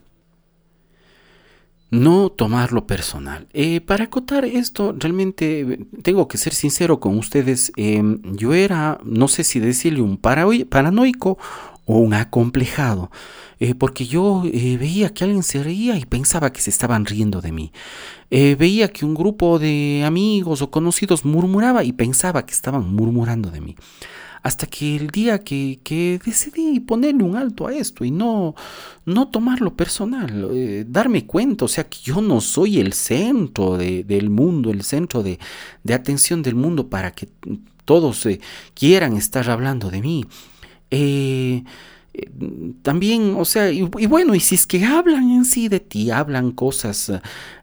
No 1.91 2.29
tomarlo 2.29 2.87
personal. 2.87 3.49
Eh, 3.55 3.81
para 3.81 4.05
acotar 4.05 4.45
esto, 4.45 4.95
realmente 4.99 5.87
tengo 6.03 6.29
que 6.29 6.37
ser 6.37 6.53
sincero 6.53 7.01
con 7.01 7.17
ustedes. 7.17 7.73
Em, 7.77 8.21
yo 8.37 8.53
era, 8.53 8.99
no 9.05 9.27
sé 9.27 9.43
si 9.43 9.59
decirle 9.59 10.03
un 10.03 10.19
paranoico 10.19 11.39
o 11.87 11.99
un 11.99 12.13
acomplejado, 12.13 13.11
eh, 13.59 13.75
porque 13.75 14.07
yo 14.07 14.43
eh, 14.45 14.77
veía 14.77 15.15
que 15.15 15.25
alguien 15.25 15.43
se 15.43 15.63
reía 15.63 15.97
y 15.97 16.05
pensaba 16.05 16.53
que 16.53 16.61
se 16.61 16.69
estaban 16.69 17.07
riendo 17.07 17.41
de 17.41 17.53
mí. 17.53 17.73
veía 18.31 18.89
que 18.89 19.07
un 19.07 19.15
grupo 19.15 19.59
de 19.59 20.03
amigos 20.05 20.61
o 20.61 20.71
conocidos 20.71 21.25
murmuraba 21.25 21.85
y 21.85 21.93
pensaba 21.93 22.45
que 22.45 22.53
estaban 22.53 22.95
murmurando 22.95 23.51
de 23.51 23.63
mí 23.63 23.77
hasta 24.43 24.67
que 24.67 24.97
el 24.97 25.09
día 25.09 25.39
que, 25.41 26.21
decidí 26.25 26.81
ponerle 26.81 27.25
un 27.25 27.37
alto 27.37 27.67
a 27.67 27.75
esto 27.75 28.05
y 28.05 28.11
no, 28.11 28.55
no 29.05 29.29
tomarlo 29.29 29.75
personal, 29.75 30.51
eh, 30.53 30.85
darme 30.87 31.27
cuenta, 31.27 31.65
o 31.65 31.69
sea, 31.69 31.85
que 31.89 31.99
yo 32.03 32.21
no 32.21 32.41
soy 32.41 32.79
el 32.79 32.93
centro 32.93 33.77
del 33.77 34.31
mundo, 34.31 34.71
el 34.71 34.83
centro 34.83 35.23
de, 35.23 35.39
atención 35.93 36.43
del 36.43 36.55
mundo 36.55 36.89
para 36.89 37.13
que 37.13 37.29
todos 37.85 38.27
eh, 38.27 38.41
quieran 38.75 39.17
estar 39.17 39.49
hablando 39.51 39.91
de 39.91 40.01
mí. 40.01 40.25
Eh, 40.91 41.65
también, 42.83 43.35
o 43.37 43.45
sea, 43.45 43.71
y, 43.71 43.83
bueno, 43.83 44.35
y 44.35 44.41
si 44.41 44.55
es 44.55 44.67
que 44.67 44.85
hablan 44.85 45.31
en 45.31 45.45
sí 45.45 45.69
de 45.69 45.81
ti, 45.81 46.11
hablan 46.11 46.53
cosas 46.53 47.13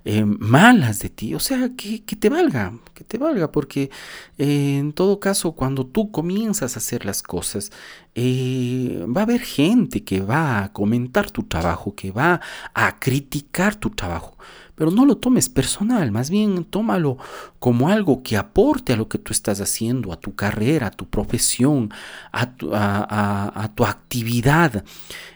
eh, 0.05 0.25
malas 0.25 0.99
de 0.99 1.09
ti, 1.09 1.33
o 1.35 1.39
sea, 1.39 1.71
que, 1.75 1.99
te 1.99 2.29
valga, 2.29 2.73
que 2.93 3.03
te 3.03 3.17
valga, 3.17 3.51
porque 3.51 3.89
eh, 4.37 4.77
en 4.79 4.93
todo 4.93 5.19
caso, 5.19 5.53
cuando 5.53 5.85
tú 5.85 6.11
comienzas 6.11 6.75
a 6.75 6.79
hacer 6.79 7.05
las 7.05 7.23
cosas, 7.23 7.71
eh, 8.15 9.05
va 9.05 9.21
a 9.21 9.23
haber 9.23 9.41
gente 9.41 10.03
que 10.03 10.21
va 10.21 10.63
a 10.63 10.73
comentar 10.73 11.31
tu 11.31 11.43
trabajo, 11.43 11.95
que 11.95 12.11
va 12.11 12.41
a 12.73 12.99
criticar 12.99 13.75
tu 13.75 13.89
trabajo. 13.89 14.37
Pero 14.75 14.91
no 14.91 15.05
lo 15.05 15.17
tomes 15.17 15.49
personal, 15.49 16.11
más 16.11 16.29
bien 16.29 16.65
tómalo 16.65 17.17
como 17.59 17.89
algo 17.89 18.23
que 18.23 18.37
aporte 18.37 18.93
a 18.93 18.97
lo 18.97 19.07
que 19.07 19.17
tú 19.17 19.31
estás 19.31 19.61
haciendo, 19.61 20.11
a 20.11 20.19
tu 20.19 20.35
carrera, 20.35 20.87
a 20.87 20.91
tu 20.91 21.07
profesión, 21.07 21.91
a 22.31 22.55
tu, 22.55 23.85
actividad. 23.85 24.83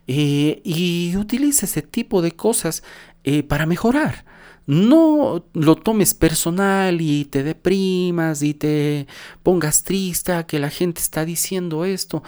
Eh, 0.07 0.61
y 0.63 1.15
utiliza 1.15 1.65
ese 1.65 1.81
tipo 1.81 2.21
de 2.21 2.33
cosas 2.33 2.83
eh, 3.23 3.43
para 3.43 3.65
mejorar. 3.65 4.25
No 4.69 5.43
lo 5.53 5.75
tomes 5.77 6.13
personal 6.13 7.01
y 7.01 7.25
te 7.25 7.41
deprimas 7.41 8.43
y 8.43 8.53
te 8.53 9.07
pongas 9.41 9.81
triste 9.81 10.45
que 10.47 10.59
la 10.59 10.69
gente 10.69 11.01
está 11.01 11.25
diciendo 11.25 11.85
esto. 11.85 12.21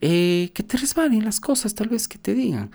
Eh, 0.00 0.52
que 0.54 0.62
te 0.62 0.76
resbalen 0.76 1.24
las 1.24 1.40
cosas 1.40 1.74
tal 1.74 1.88
vez 1.88 2.06
que 2.06 2.18
te 2.18 2.34
digan. 2.34 2.70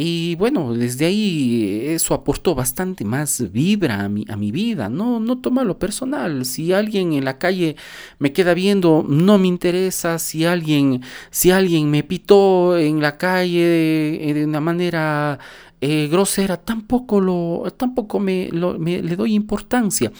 Y 0.00 0.36
bueno, 0.36 0.74
desde 0.74 1.06
ahí 1.06 1.82
eso 1.88 2.14
aportó 2.14 2.54
bastante 2.54 3.04
más 3.04 3.50
vibra 3.50 4.04
a 4.04 4.08
mi, 4.08 4.24
a 4.28 4.36
mi 4.36 4.52
vida. 4.52 4.88
No, 4.88 5.18
no 5.18 5.38
tomarlo 5.38 5.80
personal. 5.80 6.44
Si 6.44 6.72
alguien 6.72 7.14
en 7.14 7.24
la 7.24 7.38
calle 7.38 7.74
me 8.20 8.32
queda 8.32 8.54
viendo, 8.54 9.04
no 9.08 9.38
me 9.38 9.48
interesa. 9.48 10.20
Si 10.20 10.44
alguien, 10.44 11.02
si 11.32 11.50
alguien 11.50 11.90
me 11.90 12.04
pitó 12.04 12.78
en 12.78 13.00
la 13.02 13.18
calle 13.18 13.60
de, 13.60 14.34
de 14.34 14.44
una 14.44 14.60
manera 14.60 15.40
eh, 15.80 16.08
grosera, 16.10 16.56
tampoco, 16.56 17.20
lo, 17.20 17.72
tampoco 17.76 18.18
me, 18.18 18.50
le 18.50 19.16
doy 19.16 19.34
importancia. 19.34 20.10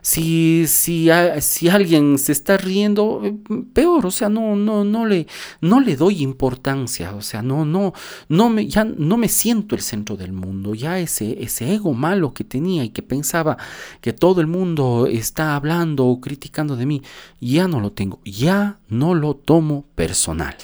Si, 0.00 0.66
si, 0.66 1.08
si, 1.40 1.68
alguien 1.68 2.18
se 2.18 2.32
está 2.32 2.56
riendo, 2.56 3.22
eh, 3.24 3.36
peor, 3.72 4.06
o 4.06 4.10
sea, 4.10 4.28
no, 4.28 4.56
no, 4.56 4.84
no, 4.84 5.06
le, 5.06 5.26
no 5.60 5.80
le 5.80 5.96
doy 5.96 6.22
importancia, 6.22 7.14
o 7.14 7.22
sea, 7.22 7.42
no, 7.42 7.64
no, 7.64 7.92
no 8.28 8.50
me, 8.50 8.66
ya 8.66 8.84
no 8.84 9.16
me 9.16 9.28
siento 9.28 9.74
el 9.74 9.82
centro 9.82 10.16
del 10.16 10.32
mundo, 10.32 10.74
ya 10.74 10.98
ese, 10.98 11.42
ese 11.42 11.72
ego 11.74 11.94
malo 11.94 12.34
que 12.34 12.42
tenía 12.44 12.84
y 12.84 12.88
que 12.88 13.02
pensaba 13.02 13.56
que 14.00 14.12
todo 14.12 14.40
el 14.40 14.48
mundo 14.48 15.06
está 15.06 15.54
hablando 15.54 16.06
o 16.06 16.20
criticando 16.20 16.76
de 16.76 16.86
mí, 16.86 17.02
ya 17.40 17.68
no 17.68 17.80
lo 17.80 17.92
tengo, 17.92 18.20
ya 18.24 18.78
no 18.88 19.14
lo 19.14 19.34
tomo 19.34 19.84
personal. 19.94 20.56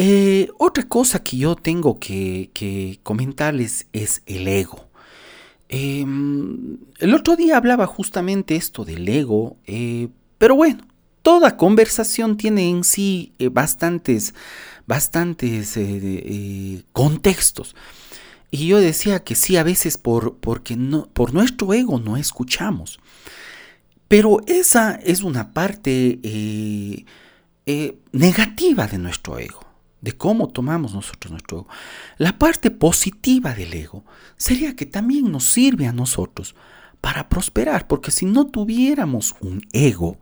Eh, 0.00 0.48
otra 0.58 0.84
cosa 0.84 1.24
que 1.24 1.38
yo 1.38 1.56
tengo 1.56 1.98
que, 1.98 3.00
comentarles 3.02 3.88
es 3.92 4.22
el 4.26 4.46
ego. 4.46 4.86
Em, 5.68 6.78
el 7.00 7.14
otro 7.14 7.34
día 7.34 7.56
hablaba 7.56 7.84
justamente 7.88 8.54
esto 8.54 8.84
del 8.84 9.08
ego, 9.08 9.56
eh, 9.66 10.06
pero 10.38 10.54
bueno, 10.54 10.86
toda 11.22 11.56
conversación 11.56 12.36
tiene 12.36 12.70
en 12.70 12.84
sí 12.84 13.32
eh, 13.40 13.48
bastantes, 13.48 14.34
bastantes 14.86 15.76
contextos. 16.92 17.74
Y 18.52 18.68
yo 18.68 18.78
decía 18.78 19.24
que 19.24 19.34
sí, 19.34 19.56
a 19.56 19.64
veces 19.64 19.98
por, 19.98 20.36
porque 20.36 20.78
por 21.12 21.34
nuestro 21.34 21.74
ego 21.74 21.98
no 21.98 22.16
escuchamos. 22.16 23.00
Pero 24.06 24.42
esa 24.46 24.94
es 24.94 25.22
una 25.22 25.52
parte 25.52 26.20
negativa 28.12 28.86
de 28.86 28.98
nuestro 28.98 29.40
ego 29.40 29.67
de 30.00 30.12
cómo 30.12 30.48
tomamos 30.48 30.94
nosotros 30.94 31.30
nuestro 31.30 31.58
ego. 31.58 31.68
La 32.18 32.38
parte 32.38 32.70
positiva 32.70 33.54
del 33.54 33.72
ego 33.74 34.04
sería 34.36 34.76
que 34.76 34.86
también 34.86 35.30
nos 35.30 35.44
sirve 35.44 35.86
a 35.86 35.92
nosotros 35.92 36.54
para 37.00 37.28
prosperar, 37.28 37.86
porque 37.86 38.10
si 38.10 38.26
no 38.26 38.46
tuviéramos 38.46 39.34
un 39.40 39.62
ego, 39.72 40.18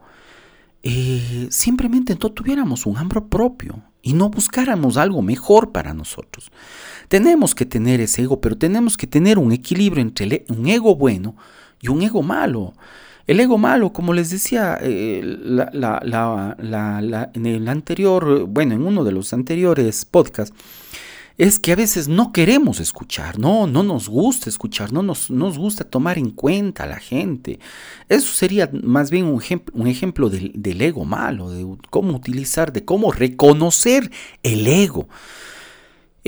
eh, 0.83 1.49
simplemente 1.51 2.17
no 2.21 2.31
tuviéramos 2.31 2.87
un 2.87 2.97
hambre 2.97 3.21
propio 3.21 3.83
y 4.03 4.13
no 4.13 4.29
buscáramos 4.31 4.97
algo 4.97 5.21
mejor 5.21 5.73
para 5.73 5.93
nosotros. 5.95 6.53
Tenemos 7.09 7.55
que 7.55 7.67
tener 7.67 8.01
ese 8.01 8.23
ego, 8.23 8.41
pero 8.41 8.57
tenemos 8.57 8.97
que 8.97 9.07
tener 9.07 9.39
un 9.39 9.53
equilibrio 9.53 10.01
entre 10.03 10.45
un 10.49 10.67
ego 10.67 10.95
bueno 10.95 11.35
y 11.81 11.89
un 11.89 12.03
ego 12.03 12.23
malo. 12.23 12.75
El 13.27 13.41
ego 13.41 13.59
malo, 13.59 13.93
como 13.93 14.13
les 14.13 14.31
decía 14.31 14.79
eh, 14.81 15.21
en 15.21 17.47
el 17.47 17.69
anterior, 17.69 18.47
bueno, 18.47 18.75
en 18.75 18.87
uno 18.87 19.03
de 19.03 19.13
los 19.13 19.33
anteriores 19.33 20.05
podcasts, 20.05 20.55
es 21.39 21.59
que 21.59 21.73
a 21.73 21.77
veces 21.77 22.09
no 22.09 22.33
queremos 22.33 22.81
escuchar, 22.81 23.39
no, 23.39 23.67
no 23.67 23.83
nos 23.83 24.09
gusta 24.09 24.49
escuchar, 24.49 24.93
no 24.93 25.03
nos, 25.03 25.31
nos 25.31 25.59
gusta 25.59 25.85
tomar 25.85 26.19
en 26.19 26.31
cuenta 26.31 26.85
a 26.85 26.87
la 26.87 26.99
gente. 26.99 27.59
Eso 28.09 28.33
sería 28.33 28.71
más 28.73 29.11
bien 29.11 29.27
un, 29.27 29.43
un 29.75 29.87
ejemplo 29.87 30.31
del, 30.31 30.81
ego 30.81 31.05
malo, 31.05 31.51
de 31.51 31.67
cómo 31.91 32.17
utilizar, 32.17 32.73
de 32.73 32.85
cómo 32.85 33.13
reconocer 33.13 34.11
el 34.43 34.67
ego. 34.67 35.09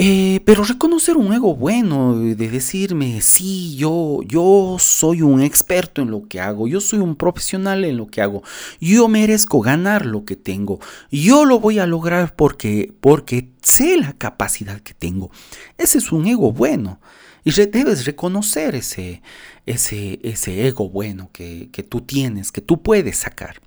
Eh, 0.00 0.42
pero 0.44 0.62
reconocer 0.62 1.16
un 1.16 1.32
ego 1.32 1.56
bueno, 1.56 2.20
de 2.20 2.48
decirme, 2.48 3.20
sí, 3.20 3.74
yo, 3.74 4.20
yo 4.24 4.76
soy 4.78 5.22
un 5.22 5.42
experto 5.42 6.02
en 6.02 6.12
lo 6.12 6.28
que 6.28 6.38
hago, 6.38 6.68
yo 6.68 6.80
soy 6.80 7.00
un 7.00 7.16
profesional 7.16 7.84
en 7.84 7.96
lo 7.96 8.06
que 8.06 8.22
hago, 8.22 8.44
yo 8.80 9.08
merezco 9.08 9.61
ganar 9.61 10.06
lo 10.06 10.24
que 10.24 10.37
tengo, 10.37 10.78
yo 11.11 11.44
lo 11.44 11.58
voy 11.58 11.80
a 11.80 11.87
lograr 11.88 12.37
porque, 12.37 12.94
porque 13.00 13.50
sé 13.61 13.96
la 13.96 14.12
capacidad 14.12 14.80
que 14.82 14.94
tengo. 14.94 15.32
Ese 15.78 15.98
es 15.98 16.12
un 16.12 16.28
ego 16.28 16.52
bueno. 16.52 17.00
Y 17.42 17.50
debes 17.50 18.04
reconocer 18.04 18.76
ese, 18.76 19.20
ese, 19.66 20.20
ese 20.22 20.68
ego 20.68 20.88
bueno 20.88 21.30
que, 21.32 21.68
tú 21.88 22.02
tienes, 22.02 22.52
que 22.52 22.61
tú 22.61 22.82
puedes 22.82 23.16
sacar. 23.16 23.61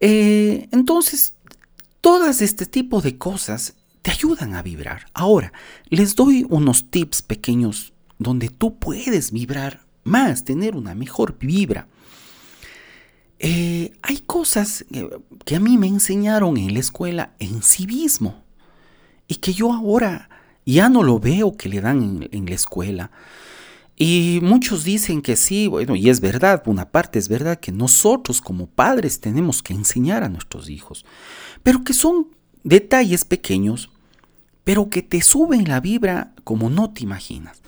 Eh, 0.00 0.68
entonces, 0.72 1.34
todas 2.00 2.40
este 2.40 2.64
tipo 2.64 3.02
de 3.02 3.18
cosas 3.18 3.74
te 4.02 4.10
ayudan 4.10 4.54
a 4.54 4.62
vibrar. 4.62 5.06
Ahora, 5.14 5.52
les 5.88 6.14
doy 6.14 6.46
unos 6.48 6.90
tips 6.90 7.22
pequeños 7.22 7.92
donde 8.18 8.48
tú 8.48 8.78
puedes 8.78 9.32
vibrar 9.32 9.86
más, 10.04 10.44
tener 10.44 10.76
una 10.76 10.94
mejor 10.94 11.38
vibra. 11.38 11.88
Eh, 13.38 13.92
hay 14.02 14.18
cosas 14.18 14.84
que 15.44 15.56
a 15.56 15.60
mí 15.60 15.78
me 15.78 15.86
enseñaron 15.86 16.56
en 16.56 16.74
la 16.74 16.80
escuela 16.80 17.34
en 17.38 17.62
civismo 17.62 18.42
y 19.26 19.36
que 19.36 19.54
yo 19.54 19.72
ahora 19.72 20.28
ya 20.66 20.88
no 20.88 21.02
lo 21.02 21.18
veo 21.18 21.56
que 21.56 21.68
le 21.68 21.80
dan 21.80 22.02
en, 22.02 22.28
en 22.32 22.46
la 22.46 22.54
escuela. 22.54 23.10
Y 23.96 24.40
muchos 24.42 24.84
dicen 24.84 25.20
que 25.20 25.36
sí, 25.36 25.66
bueno, 25.66 25.94
y 25.94 26.08
es 26.08 26.20
verdad, 26.20 26.62
una 26.66 26.90
parte 26.90 27.18
es 27.18 27.28
verdad 27.28 27.60
que 27.60 27.70
nosotros 27.72 28.40
como 28.40 28.66
padres 28.66 29.20
tenemos 29.20 29.62
que 29.62 29.74
enseñar 29.74 30.22
a 30.22 30.30
nuestros 30.30 30.70
hijos, 30.70 31.04
pero 31.62 31.84
que 31.84 31.92
son 31.92 32.28
detalles 32.64 33.24
pequeños, 33.24 33.90
pero 34.64 34.90
que 34.90 35.02
te 35.02 35.22
suben 35.22 35.68
la 35.68 35.80
vibra 35.80 36.32
como 36.44 36.70
no 36.70 36.90
te 36.90 37.02
imaginas. 37.02 37.62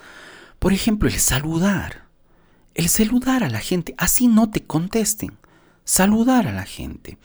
Por 0.58 0.72
ejemplo, 0.72 1.08
el 1.08 1.18
saludar. 1.18 2.06
El 2.74 2.88
saludar 2.88 3.44
a 3.44 3.50
la 3.50 3.60
gente, 3.60 3.94
así 3.98 4.28
no 4.28 4.50
te 4.50 4.62
contesten. 4.62 5.36
Saludar 5.84 6.46
a 6.46 6.52
la 6.52 6.64
gente. 6.64 7.18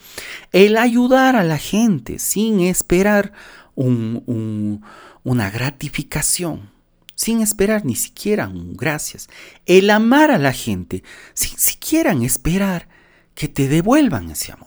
El 0.51 0.77
ayudar 0.77 1.35
a 1.35 1.43
la 1.43 1.57
gente 1.57 2.19
sin 2.19 2.59
esperar 2.61 3.31
una 3.75 5.49
gratificación. 5.51 6.71
Sin 7.15 7.41
esperar 7.41 7.85
ni 7.85 7.95
siquiera 7.95 8.47
un 8.47 8.75
gracias. 8.75 9.29
El 9.65 9.89
amar 9.89 10.31
a 10.31 10.37
la 10.37 10.53
gente 10.53 11.03
sin 11.33 11.57
siquiera 11.57 12.13
esperar 12.13 12.87
que 13.35 13.47
te 13.47 13.67
devuelvan 13.67 14.31
ese 14.31 14.51
amor. 14.51 14.66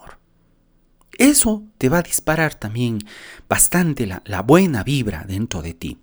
Eso 1.20 1.64
te 1.76 1.90
va 1.90 1.98
a 1.98 2.02
disparar 2.02 2.54
también 2.54 2.98
bastante 3.46 4.06
la, 4.06 4.40
buena 4.40 4.82
vibra 4.82 5.26
dentro 5.28 5.60
de 5.60 5.74
ti. 5.74 5.98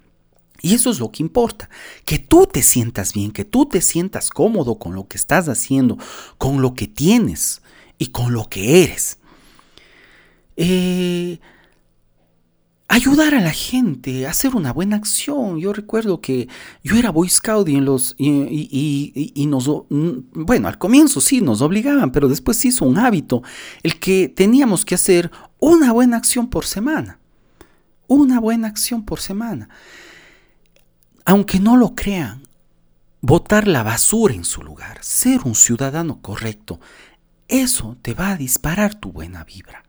Y 0.62 0.76
eso 0.76 0.92
es 0.92 1.00
lo 1.00 1.12
que 1.12 1.24
importa, 1.24 1.72
que 2.06 2.20
tú 2.20 2.46
te 2.46 2.62
sientas 2.62 3.14
bien, 3.14 3.32
que 3.32 3.44
tú 3.44 3.66
te 3.66 3.82
sientas 3.82 4.30
cómodo 4.30 4.78
con 4.78 4.94
lo 4.94 5.08
que 5.08 5.18
estás 5.18 5.50
haciendo, 5.50 5.98
con 6.38 6.62
lo 6.62 6.76
que 6.76 6.86
tienes 6.86 7.64
y 7.98 8.10
con 8.10 8.32
lo 8.32 8.48
que 8.48 8.84
eres. 8.84 9.18
Eh, 10.56 11.07
ayudar 12.98 13.36
a 13.36 13.42
la 13.42 13.52
gente, 13.52 14.26
hacer 14.26 14.56
una 14.56 14.74
buena 14.74 14.96
acción. 14.96 15.60
Yo 15.60 15.72
recuerdo 15.72 16.20
que 16.20 16.50
yo 16.84 16.96
era 16.96 17.12
Boy 17.12 17.30
Scout 17.30 17.70
y, 17.70 17.76
en 17.76 17.86
los, 17.86 18.16
y, 18.18 19.46
nos, 19.48 19.70
bueno, 19.90 20.68
al 20.68 20.78
comienzo 20.78 21.22
sí 21.22 21.40
nos 21.40 21.62
obligaban, 21.62 22.12
pero 22.12 22.28
después 22.28 22.58
se 22.58 22.70
hizo 22.70 22.86
un 22.86 22.98
hábito 22.98 23.44
el 23.84 24.00
que 24.00 24.30
teníamos 24.30 24.84
que 24.84 24.96
hacer 24.96 25.32
una 25.60 25.92
buena 25.92 26.18
acción 26.18 26.50
por 26.50 26.66
semana. 26.66 27.20
Una 28.08 28.40
buena 28.40 28.68
acción 28.68 29.04
por 29.06 29.20
semana. 29.20 29.70
Aunque 31.24 31.60
no 31.60 31.78
lo 31.78 31.94
crean, 31.94 32.44
botar 33.22 33.68
la 33.68 33.84
basura 33.84 34.34
en 34.34 34.44
su 34.44 34.64
lugar, 34.64 34.98
ser 35.02 35.42
un 35.44 35.56
ciudadano 35.56 36.22
correcto, 36.22 36.80
eso 37.48 37.96
te 38.02 38.14
va 38.14 38.32
a 38.32 38.38
disparar 38.38 38.96
tu 38.96 39.12
buena 39.12 39.44
vibra. 39.44 39.84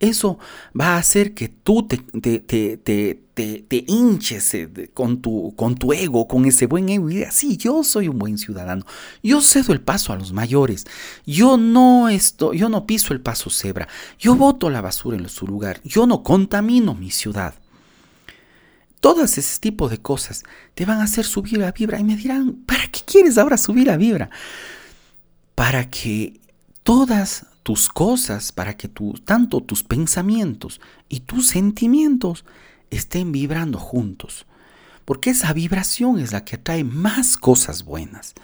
Eso 0.00 0.38
va 0.78 0.94
a 0.94 0.96
hacer 0.96 1.34
que 1.34 1.48
tú 1.48 1.86
te, 1.86 1.98
te, 1.98 3.84
hinches 3.86 4.54
eh, 4.54 4.90
con 4.94 5.20
tu, 5.20 5.54
con 5.54 5.74
tu 5.74 5.92
ego, 5.92 6.26
con 6.26 6.46
ese 6.46 6.64
buen 6.64 6.88
ego 6.88 7.10
y 7.10 7.22
sí, 7.30 7.58
yo 7.58 7.84
soy 7.84 8.08
un 8.08 8.18
buen 8.18 8.38
ciudadano. 8.38 8.86
Yo 9.22 9.42
cedo 9.42 9.74
el 9.74 9.82
paso 9.82 10.14
a 10.14 10.16
los 10.16 10.32
mayores. 10.32 10.86
Yo 11.26 11.58
no, 11.58 12.08
esto, 12.08 12.54
yo 12.54 12.70
no 12.70 12.86
piso 12.86 13.12
el 13.12 13.20
paso 13.20 13.50
cebra. 13.50 13.88
Yo 14.18 14.36
boto 14.36 14.70
la 14.70 14.80
basura 14.80 15.18
en 15.18 15.28
su 15.28 15.46
lugar. 15.46 15.82
Yo 15.84 16.06
no 16.06 16.22
contamino 16.22 16.94
mi 16.94 17.10
ciudad. 17.10 17.52
Todas 19.00 19.36
ese 19.36 19.60
tipo 19.60 19.90
de 19.90 19.98
cosas 19.98 20.44
te 20.74 20.86
van 20.86 21.00
a 21.00 21.04
hacer 21.04 21.26
subir 21.26 21.58
la 21.58 21.72
vibra 21.72 22.00
y 22.00 22.04
me 22.04 22.16
dirán, 22.16 22.54
¿para 22.64 22.86
qué 22.88 23.00
quieres 23.04 23.36
ahora 23.36 23.58
subir 23.58 23.86
la 23.86 23.98
vibra? 23.98 24.30
Para 25.54 25.90
que 25.90 26.40
todas 26.84 27.44
tus 27.70 27.88
cosas, 27.88 28.50
para 28.50 28.76
que 28.76 28.88
tu, 28.88 29.12
tanto 29.12 29.60
tus 29.60 29.84
pensamientos 29.84 30.80
y 31.08 31.20
tus 31.20 31.46
sentimientos 31.46 32.44
estén 32.90 33.30
vibrando 33.30 33.78
juntos. 33.78 34.44
Porque 35.04 35.30
esa 35.30 35.52
vibración 35.52 36.18
es 36.18 36.32
la 36.32 36.44
que 36.44 36.56
atrae 36.56 36.82
más 36.82 37.36
cosas 37.36 37.84
buenas. 37.84 38.34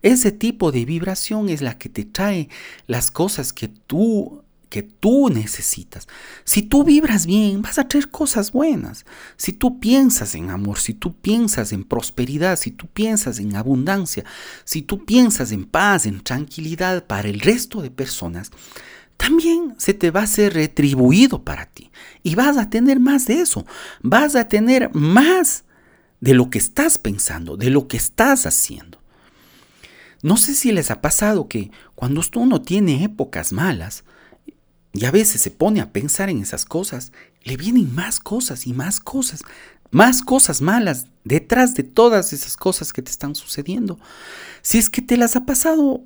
Ese 0.00 0.32
tipo 0.32 0.72
de 0.72 0.86
vibración 0.86 1.50
es 1.50 1.60
la 1.60 1.76
que 1.76 1.90
te 1.90 2.06
trae 2.06 2.48
las 2.86 3.10
cosas 3.10 3.52
que 3.52 3.68
tú 3.68 4.44
que 4.70 4.82
tú 4.82 5.28
necesitas. 5.28 6.08
Si 6.44 6.62
tú 6.62 6.84
vibras 6.84 7.26
bien, 7.26 7.60
vas 7.60 7.78
a 7.78 7.88
traer 7.88 8.08
cosas 8.08 8.52
buenas. 8.52 9.04
Si 9.36 9.52
tú 9.52 9.80
piensas 9.80 10.34
en 10.36 10.48
amor, 10.48 10.78
si 10.78 10.94
tú 10.94 11.12
piensas 11.12 11.72
en 11.72 11.84
prosperidad, 11.84 12.56
si 12.56 12.70
tú 12.70 12.86
piensas 12.86 13.40
en 13.40 13.56
abundancia, 13.56 14.24
si 14.64 14.80
tú 14.80 15.04
piensas 15.04 15.50
en 15.50 15.64
paz, 15.64 16.06
en 16.06 16.22
tranquilidad 16.22 17.04
para 17.04 17.28
el 17.28 17.40
resto 17.40 17.82
de 17.82 17.90
personas, 17.90 18.52
también 19.16 19.74
se 19.76 19.92
te 19.92 20.12
va 20.12 20.22
a 20.22 20.28
ser 20.28 20.54
retribuido 20.54 21.44
para 21.44 21.66
ti. 21.66 21.90
Y 22.22 22.36
vas 22.36 22.56
a 22.56 22.70
tener 22.70 23.00
más 23.00 23.26
de 23.26 23.40
eso. 23.40 23.66
Vas 24.02 24.36
a 24.36 24.48
tener 24.48 24.94
más 24.94 25.64
de 26.20 26.32
lo 26.32 26.48
que 26.48 26.58
estás 26.58 26.96
pensando, 26.96 27.56
de 27.56 27.70
lo 27.70 27.88
que 27.88 27.96
estás 27.96 28.46
haciendo. 28.46 29.00
No 30.22 30.36
sé 30.36 30.54
si 30.54 30.70
les 30.70 30.90
ha 30.90 31.00
pasado 31.00 31.48
que 31.48 31.70
cuando 31.96 32.22
uno 32.36 32.62
tiene 32.62 33.04
épocas 33.04 33.52
malas 33.52 34.04
y 34.92 35.04
a 35.04 35.10
veces 35.10 35.40
se 35.40 35.50
pone 35.50 35.80
a 35.80 35.92
pensar 35.92 36.30
en 36.30 36.42
esas 36.42 36.64
cosas, 36.64 37.12
le 37.44 37.56
vienen 37.56 37.94
más 37.94 38.20
cosas 38.20 38.66
y 38.66 38.72
más 38.72 39.00
cosas, 39.00 39.42
más 39.90 40.22
cosas 40.22 40.60
malas 40.60 41.06
detrás 41.24 41.74
de 41.74 41.84
todas 41.84 42.32
esas 42.32 42.56
cosas 42.56 42.92
que 42.92 43.02
te 43.02 43.10
están 43.10 43.34
sucediendo. 43.34 43.98
Si 44.62 44.78
es 44.78 44.90
que 44.90 45.02
te 45.02 45.16
las 45.16 45.36
ha 45.36 45.46
pasado, 45.46 46.02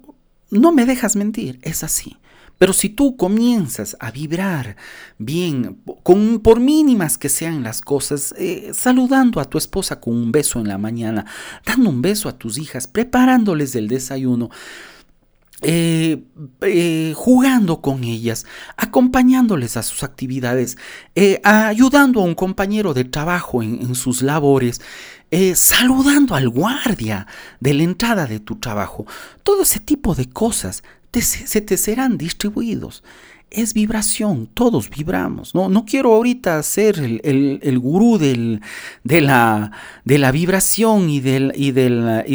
no 0.51 0.73
me 0.73 0.87
dejas 0.87 1.17
mentir, 1.17 1.59
es 1.63 1.83
así. 1.83 2.17
Pero 2.59 2.73
si 2.73 2.89
tú 2.89 3.17
comienzas 3.17 3.97
a 3.99 4.11
vibrar 4.11 4.77
bien, 5.19 5.81
con, 6.03 6.39
por 6.41 6.61
mínimas 6.61 7.19
que 7.19 7.29
sean 7.29 7.65
las 7.65 7.81
cosas, 7.81 8.33
eh, 8.39 8.71
saludando 8.73 9.41
a 9.41 9.45
tu 9.45 9.59
esposa 9.59 10.01
con 10.01 10.15
un 10.15 10.31
beso 10.31 10.61
en 10.61 10.69
la 10.69 10.79
mañana, 10.79 11.27
dando 11.67 11.91
un 11.91 12.01
beso 12.01 12.29
a 12.29 12.39
tus 12.39 12.59
hijas, 12.59 12.87
preparándoles 12.87 13.75
el 13.75 13.89
desayuno, 13.89 14.51
eh, 15.63 16.23
eh, 16.61 17.13
jugando 17.17 17.81
con 17.81 18.05
ellas, 18.05 18.45
acompañándoles 18.77 19.77
a 19.77 19.83
sus 19.83 20.03
actividades, 20.03 20.77
ayudando 21.43 22.21
a 22.21 22.25
un 22.25 22.35
compañero 22.35 22.95
de 22.95 23.05
trabajo 23.05 23.63
en, 23.63 23.95
sus 23.95 24.23
labores, 24.23 24.81
saludando 25.55 26.35
al 26.35 26.49
guardia 26.49 27.27
de 27.61 27.75
la 27.75 27.83
entrada 27.83 28.27
de 28.27 28.41
tu 28.41 28.57
trabajo. 28.57 29.07
Todo 29.43 29.63
ese 29.63 29.81
tipo 29.81 30.15
de 30.15 30.29
cosas 30.29 30.83
se 31.23 31.61
te 31.61 31.77
serán 31.77 32.19
distribuidos. 32.19 33.03
Es 33.57 33.73
vibración, 33.73 34.49
todos 34.53 34.91
vibramos. 34.91 35.55
No, 35.55 35.69
no 35.69 35.85
quiero 35.85 36.13
ahorita 36.13 36.61
ser 36.65 36.99
el, 36.99 37.79
gurú 37.79 38.19
del, 38.19 38.61
de, 39.05 39.21
la, 39.21 39.71
de 40.05 40.19
la 40.19 40.33
vibración 40.33 41.09
y, 41.09 41.21
del, 41.21 41.53
y, 41.55 41.69
y 41.69 41.73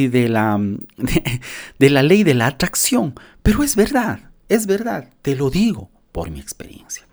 de, 0.08 0.30
la, 0.30 0.58
de, 1.80 1.90
la 1.90 2.04
ley 2.04 2.24
de 2.24 2.36
la 2.36 2.48
atracción, 2.48 3.16
pero 3.44 3.64
es 3.64 3.76
verdad, 3.76 4.32
es 4.48 4.66
verdad, 4.66 5.10
te 5.22 5.36
lo 5.36 5.50
digo 5.50 5.90
por 6.14 6.32
mi 6.32 6.40
experiencia. 6.40 7.06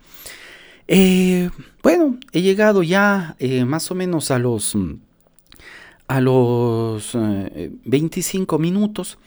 Eh, 0.87 1.49
bueno, 1.83 2.17
he 2.31 2.41
llegado 2.41 2.83
ya 2.83 3.35
eh, 3.39 3.65
más 3.65 3.91
o 3.91 3.95
menos 3.95 4.31
a 4.31 4.39
los, 4.39 4.77
a 6.07 6.21
los 6.21 7.11
25 7.83 8.55
eh, 8.55 8.59
minutos. 8.59 9.17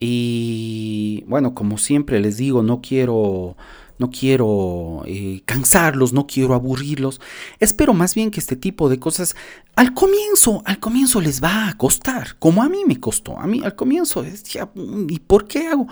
Y 0.00 1.24
bueno, 1.26 1.54
como 1.54 1.78
siempre 1.78 2.20
les 2.20 2.36
digo, 2.36 2.62
no 2.62 2.80
quiero 2.80 3.56
no 3.98 4.10
quiero 4.10 5.02
eh, 5.06 5.42
cansarlos, 5.44 6.12
no 6.12 6.26
quiero 6.26 6.54
aburrirlos. 6.54 7.20
Espero 7.58 7.94
más 7.94 8.14
bien 8.14 8.30
que 8.30 8.40
este 8.40 8.56
tipo 8.56 8.88
de 8.88 8.98
cosas 8.98 9.36
al 9.76 9.94
comienzo, 9.94 10.62
al 10.64 10.80
comienzo 10.80 11.20
les 11.20 11.42
va 11.42 11.68
a 11.68 11.76
costar, 11.76 12.36
como 12.38 12.62
a 12.62 12.68
mí 12.68 12.84
me 12.86 12.98
costó. 12.98 13.38
A 13.38 13.46
mí 13.46 13.60
al 13.64 13.74
comienzo 13.74 14.22
decía, 14.22 14.68
¿y 15.08 15.18
por 15.20 15.46
qué 15.46 15.68
hago? 15.68 15.86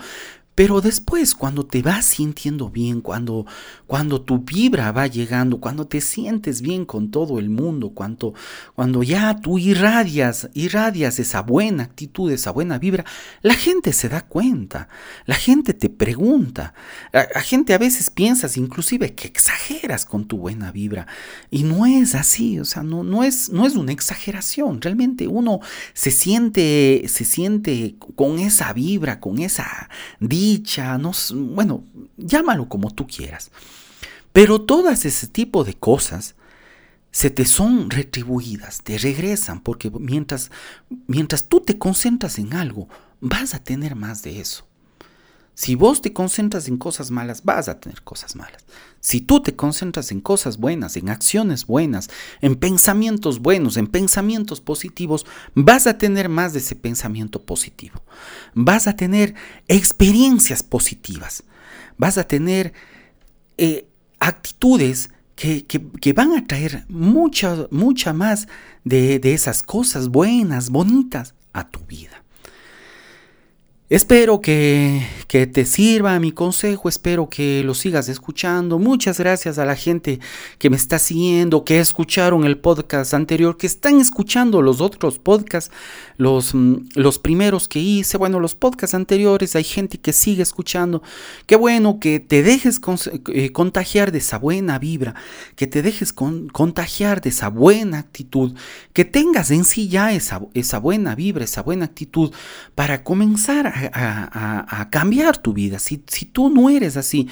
Pero 0.57 0.81
después, 0.81 1.35
cuando 1.35 1.67
te 1.67 1.83
vas 1.83 2.03
sintiendo 2.03 2.71
bien, 2.71 3.01
cuando, 3.01 3.45
cuando 3.85 4.23
tu 4.23 4.39
vibra 4.39 4.91
va 4.91 5.05
llegando, 5.05 5.59
cuando 5.59 5.85
te 5.85 6.01
sientes 6.01 6.63
bien 6.63 6.83
con 6.83 7.11
todo 7.11 7.37
el 7.37 7.51
mundo, 7.51 7.91
cuando, 7.91 8.33
cuando 8.73 9.03
ya 9.03 9.39
tú 9.39 9.59
irradias, 9.59 10.49
irradias 10.55 11.19
esa 11.19 11.43
buena 11.43 11.83
actitud, 11.83 12.31
esa 12.31 12.49
buena 12.49 12.79
vibra, 12.79 13.05
la 13.43 13.53
gente 13.53 13.93
se 13.93 14.09
da 14.09 14.21
cuenta, 14.21 14.89
la 15.27 15.35
gente 15.35 15.75
te 15.75 15.89
pregunta, 15.89 16.73
la, 17.13 17.27
gente 17.41 17.75
a 17.75 17.77
veces 17.77 18.09
piensas 18.09 18.57
inclusive 18.57 19.13
que 19.13 19.27
exageras 19.27 20.07
con 20.07 20.25
tu 20.25 20.39
buena 20.39 20.71
vibra. 20.71 21.05
Y 21.51 21.65
no 21.65 21.85
es 21.85 22.15
así, 22.15 22.59
o 22.59 22.65
sea, 22.65 22.81
no, 22.81 23.03
no, 23.03 23.23
es, 23.23 23.51
no 23.51 23.67
es 23.67 23.75
una 23.75 23.91
exageración, 23.91 24.81
realmente 24.81 25.27
uno 25.27 25.59
se 25.93 26.09
siente, 26.09 27.03
se 27.07 27.25
siente 27.25 27.95
con 28.15 28.39
esa 28.39 28.73
vibra, 28.73 29.19
con 29.19 29.37
esa 29.37 29.87
vibra, 30.19 30.46
dicha, 30.55 30.97
no, 30.97 31.11
bueno, 31.33 31.83
llámalo 32.17 32.69
como 32.69 32.91
tú 32.91 33.07
quieras. 33.07 33.51
Pero 34.31 34.61
todas 34.61 35.05
ese 35.05 35.27
tipo 35.27 35.63
de 35.63 35.73
cosas 35.73 36.35
se 37.11 37.29
te 37.29 37.45
son 37.45 37.89
retribuidas, 37.89 38.83
te 38.83 38.97
regresan, 38.97 39.61
porque 39.61 39.89
mientras, 39.89 40.51
mientras 41.07 41.47
tú 41.47 41.61
te 41.61 41.77
concentras 41.77 42.37
en 42.37 42.53
algo, 42.53 42.87
vas 43.19 43.53
a 43.53 43.63
tener 43.63 43.95
más 43.95 44.21
de 44.21 44.39
eso. 44.39 44.67
Si 45.57 45.73
vos 45.73 46.03
te 46.03 46.13
concentras 46.13 46.67
en 46.67 46.77
cosas 46.77 47.09
malas, 47.09 47.43
vas 47.43 47.67
a 47.67 47.79
tener 47.79 48.03
cosas 48.03 48.35
malas. 48.35 48.63
Si 48.99 49.21
tú 49.21 49.41
te 49.41 49.55
concentras 49.55 50.11
en 50.11 50.21
cosas 50.21 50.57
buenas, 50.57 50.97
en 50.97 51.09
acciones 51.09 51.65
buenas, 51.65 52.11
en 52.41 52.57
pensamientos 52.57 53.39
buenos, 53.39 53.75
en 53.75 53.87
pensamientos 53.87 54.61
positivos, 54.61 55.25
vas 55.55 55.87
a 55.87 55.97
tener 55.97 56.29
más 56.29 56.53
de 56.53 56.59
ese 56.59 56.75
pensamiento 56.75 57.41
positivo. 57.41 58.03
Vas 58.53 58.85
a 58.85 58.95
tener 58.95 59.33
experiencias 59.67 60.61
positivas. 60.61 61.43
Vas 61.97 62.19
a 62.19 62.25
tener 62.25 62.73
eh, 63.57 63.87
actitudes 64.19 65.09
que, 65.35 66.13
van 66.15 66.33
a 66.33 66.45
traer 66.45 66.85
mucha, 66.87 67.65
mucha 67.71 68.13
más 68.13 68.47
de 68.83 69.19
esas 69.23 69.63
cosas 69.63 70.09
buenas, 70.09 70.69
bonitas 70.69 71.33
a 71.51 71.67
tu 71.67 71.79
vida. 71.79 72.16
Espero 73.89 74.41
que, 74.41 75.01
que, 75.29 75.47
te 75.47 75.63
sirva 75.63 76.19
mi 76.19 76.33
consejo, 76.33 76.89
espero 76.89 77.29
que 77.29 77.63
lo 77.63 77.73
sigas 77.73 78.09
escuchando. 78.09 78.79
Muchas 78.79 79.17
gracias 79.17 79.59
a 79.59 79.65
la 79.65 79.77
gente 79.77 80.19
que 80.59 80.69
me 80.69 80.75
está 80.75 80.99
siguiendo, 80.99 81.63
que 81.63 81.79
escucharon 81.79 82.43
el 82.43 82.57
podcast 82.57 83.13
anterior, 83.13 83.55
que 83.55 83.65
están 83.65 84.01
escuchando 84.01 84.61
los 84.61 84.81
otros 84.81 85.19
podcasts, 85.19 85.71
los, 86.17 86.53
mm, 86.53 86.89
los 86.95 87.17
primeros 87.17 87.69
que 87.69 87.79
hice, 87.79 88.17
bueno, 88.17 88.41
los 88.41 88.55
podcasts 88.55 88.93
anteriores, 88.93 89.55
hay 89.55 89.63
gente 89.63 89.97
que 89.99 90.11
sigue 90.11 90.43
escuchando. 90.43 91.01
Qué 91.45 91.55
bueno 91.55 92.01
que 92.01 92.19
te 92.19 92.43
dejes 92.43 92.81
eh, 93.33 93.53
contagiar 93.53 94.11
de 94.11 94.17
esa 94.17 94.37
buena 94.37 94.79
vibra, 94.79 95.15
que 95.55 95.65
te 95.65 95.81
dejes 95.81 96.11
contagiar 96.11 97.21
de 97.21 97.29
esa 97.29 97.47
buena 97.47 97.99
actitud, 97.99 98.53
que 98.91 99.05
tengas 99.05 99.49
en 99.49 99.63
sí 99.63 99.87
ya 99.87 100.11
esa, 100.11 100.41
esa 100.53 100.77
buena 100.77 101.15
vibra, 101.15 101.45
esa 101.45 101.63
buena 101.63 101.85
actitud 101.85 102.33
para 102.75 103.05
comenzar 103.05 103.67
a 103.67 103.76
a, 103.93 104.87
cambiar 104.91 105.37
tu 105.37 105.53
vida. 105.53 105.79
Si, 105.79 106.03
si, 106.07 106.25
tú 106.25 106.49
no 106.49 106.69
eres 106.69 106.97
así, 106.97 107.27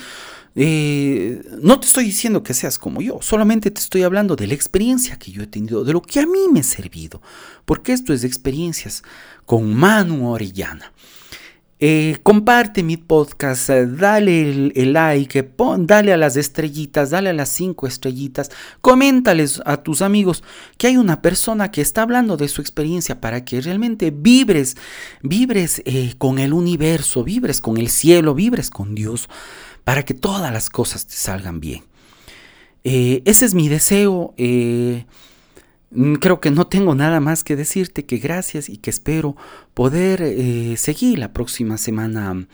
eh, 0.55 1.41
no 1.61 1.79
te 1.79 1.87
estoy 1.87 2.05
diciendo 2.05 2.43
que 2.43 2.53
seas 2.53 2.79
como 2.79 3.01
yo, 3.01 3.19
solamente 3.21 3.71
te 3.71 3.81
estoy 3.81 4.03
hablando 4.03 4.35
de 4.35 4.47
la 4.47 4.53
experiencia 4.53 5.17
que 5.17 5.31
yo 5.31 5.43
he 5.43 5.47
tenido, 5.47 5.83
de 5.83 5.93
lo 5.93 6.01
que 6.01 6.19
a 6.19 6.25
mí 6.25 6.47
me 6.51 6.61
ha 6.61 6.63
servido, 6.63 7.21
porque 7.65 7.91
esto 7.91 8.13
es 8.13 8.21
de 8.21 8.27
experiencias 8.27 9.03
con 9.45 9.73
Manu 9.73 10.29
Orellana. 10.29 10.91
Eh, 11.77 12.19
comparte 12.23 12.83
mi 12.83 12.95
podcast, 12.95 13.69
eh, 13.69 13.85
dale 13.85 14.71
el, 14.73 14.93
like, 14.93 15.51
dale 15.79 16.13
a 16.13 16.17
las 16.17 16.37
estrellitas, 16.37 17.09
dale 17.09 17.29
a 17.29 17.33
las 17.33 17.49
cinco 17.49 17.85
estrellitas, 17.85 18.49
coméntales 18.79 19.61
a 19.65 19.83
tus 19.83 20.01
amigos 20.01 20.41
que 20.77 20.87
hay 20.87 20.95
una 20.95 21.21
persona 21.21 21.71
que 21.71 21.81
está 21.81 22.03
hablando 22.03 22.37
de 22.37 22.47
su 22.47 22.61
experiencia 22.61 23.19
para 23.19 23.43
que 23.43 23.59
realmente 23.59 24.09
vibres, 24.11 24.77
vibres 25.21 25.81
eh, 25.83 26.13
con 26.17 26.39
el 26.39 26.53
universo, 26.53 27.25
vibres 27.25 27.59
con 27.59 27.75
el 27.75 27.89
cielo, 27.89 28.33
vibres 28.33 28.69
con 28.69 28.95
Dios, 28.95 29.27
para 29.83 30.05
que 30.05 30.13
todas 30.13 30.53
las 30.53 30.69
cosas 30.69 31.05
te 31.07 31.15
salgan 31.15 31.59
bien. 31.59 31.83
ese 32.83 33.45
es 33.45 33.53
mi 33.53 33.67
deseo. 33.67 34.33
Creo 36.19 36.39
que 36.39 36.51
no 36.51 36.67
tengo 36.67 36.95
nada 36.95 37.19
más 37.19 37.43
que 37.43 37.55
decirte 37.55 38.05
que 38.05 38.17
gracias 38.17 38.69
y 38.69 38.77
que 38.77 38.89
espero 38.89 39.35
poder 39.73 40.21
eh, 40.21 40.75
seguir 40.77 41.19
la 41.19 41.33
próxima 41.33 41.77
semana 41.77 42.47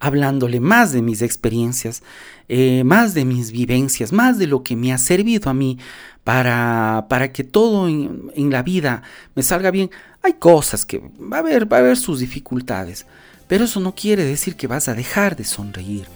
hablándole 0.00 0.60
más 0.60 0.92
de 0.92 1.02
mis 1.02 1.22
experiencias, 1.22 2.02
eh, 2.48 2.84
más 2.84 3.14
de 3.14 3.24
mis 3.24 3.52
vivencias, 3.52 4.12
más 4.12 4.38
de 4.38 4.46
lo 4.46 4.62
que 4.62 4.76
me 4.76 4.92
ha 4.92 4.98
servido 4.98 5.50
a 5.50 5.54
mí 5.54 5.78
para, 6.24 7.06
para 7.08 7.32
que 7.32 7.44
todo 7.44 7.88
en, 7.88 8.30
en, 8.34 8.50
la 8.50 8.62
vida 8.62 9.02
me 9.34 9.42
salga 9.42 9.70
bien. 9.70 9.90
Hay 10.22 10.34
cosas 10.34 10.84
que 10.84 10.98
va 10.98 11.38
a 11.38 11.40
haber, 11.40 11.72
va 11.72 11.78
a 11.78 11.80
haber 11.80 11.96
sus 11.96 12.20
dificultades, 12.20 13.06
pero 13.46 13.64
eso 13.64 13.80
no 13.80 13.94
quiere 13.94 14.24
decir 14.24 14.56
que 14.56 14.66
vas 14.66 14.88
a 14.88 14.94
dejar 14.94 15.36
de 15.36 15.44
sonreír 15.44 16.06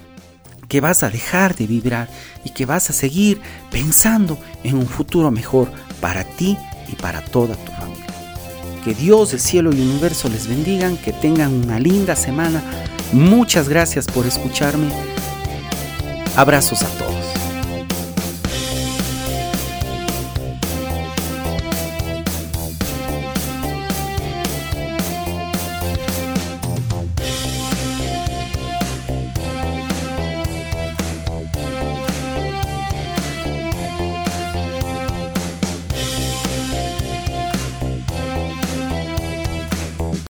que 0.68 0.80
vas 0.80 1.02
a 1.02 1.10
dejar 1.10 1.54
de 1.54 1.66
vibrar 1.66 2.08
y 2.44 2.50
que 2.50 2.64
vas 2.64 2.88
a 2.88 2.94
seguir 2.94 3.38
pensando 3.70 4.38
en 4.64 4.76
un 4.76 4.86
futuro 4.86 5.30
mejor 5.30 5.70
para 6.00 6.24
ti 6.24 6.56
y 6.92 6.96
para 6.96 7.22
toda 7.22 7.54
tu 7.56 7.72
familia. 7.72 8.06
Que 8.84 8.94
Dios, 8.94 9.32
el 9.32 9.40
cielo 9.40 9.70
y 9.72 9.80
el 9.80 9.88
universo 9.88 10.28
les 10.28 10.46
bendigan, 10.46 10.96
que 10.96 11.12
tengan 11.12 11.52
una 11.52 11.78
linda 11.78 12.16
semana. 12.16 12.62
Muchas 13.12 13.68
gracias 13.68 14.06
por 14.06 14.26
escucharme. 14.26 14.90
Abrazos 16.36 16.82
a 16.82 16.88
todos. 16.98 17.41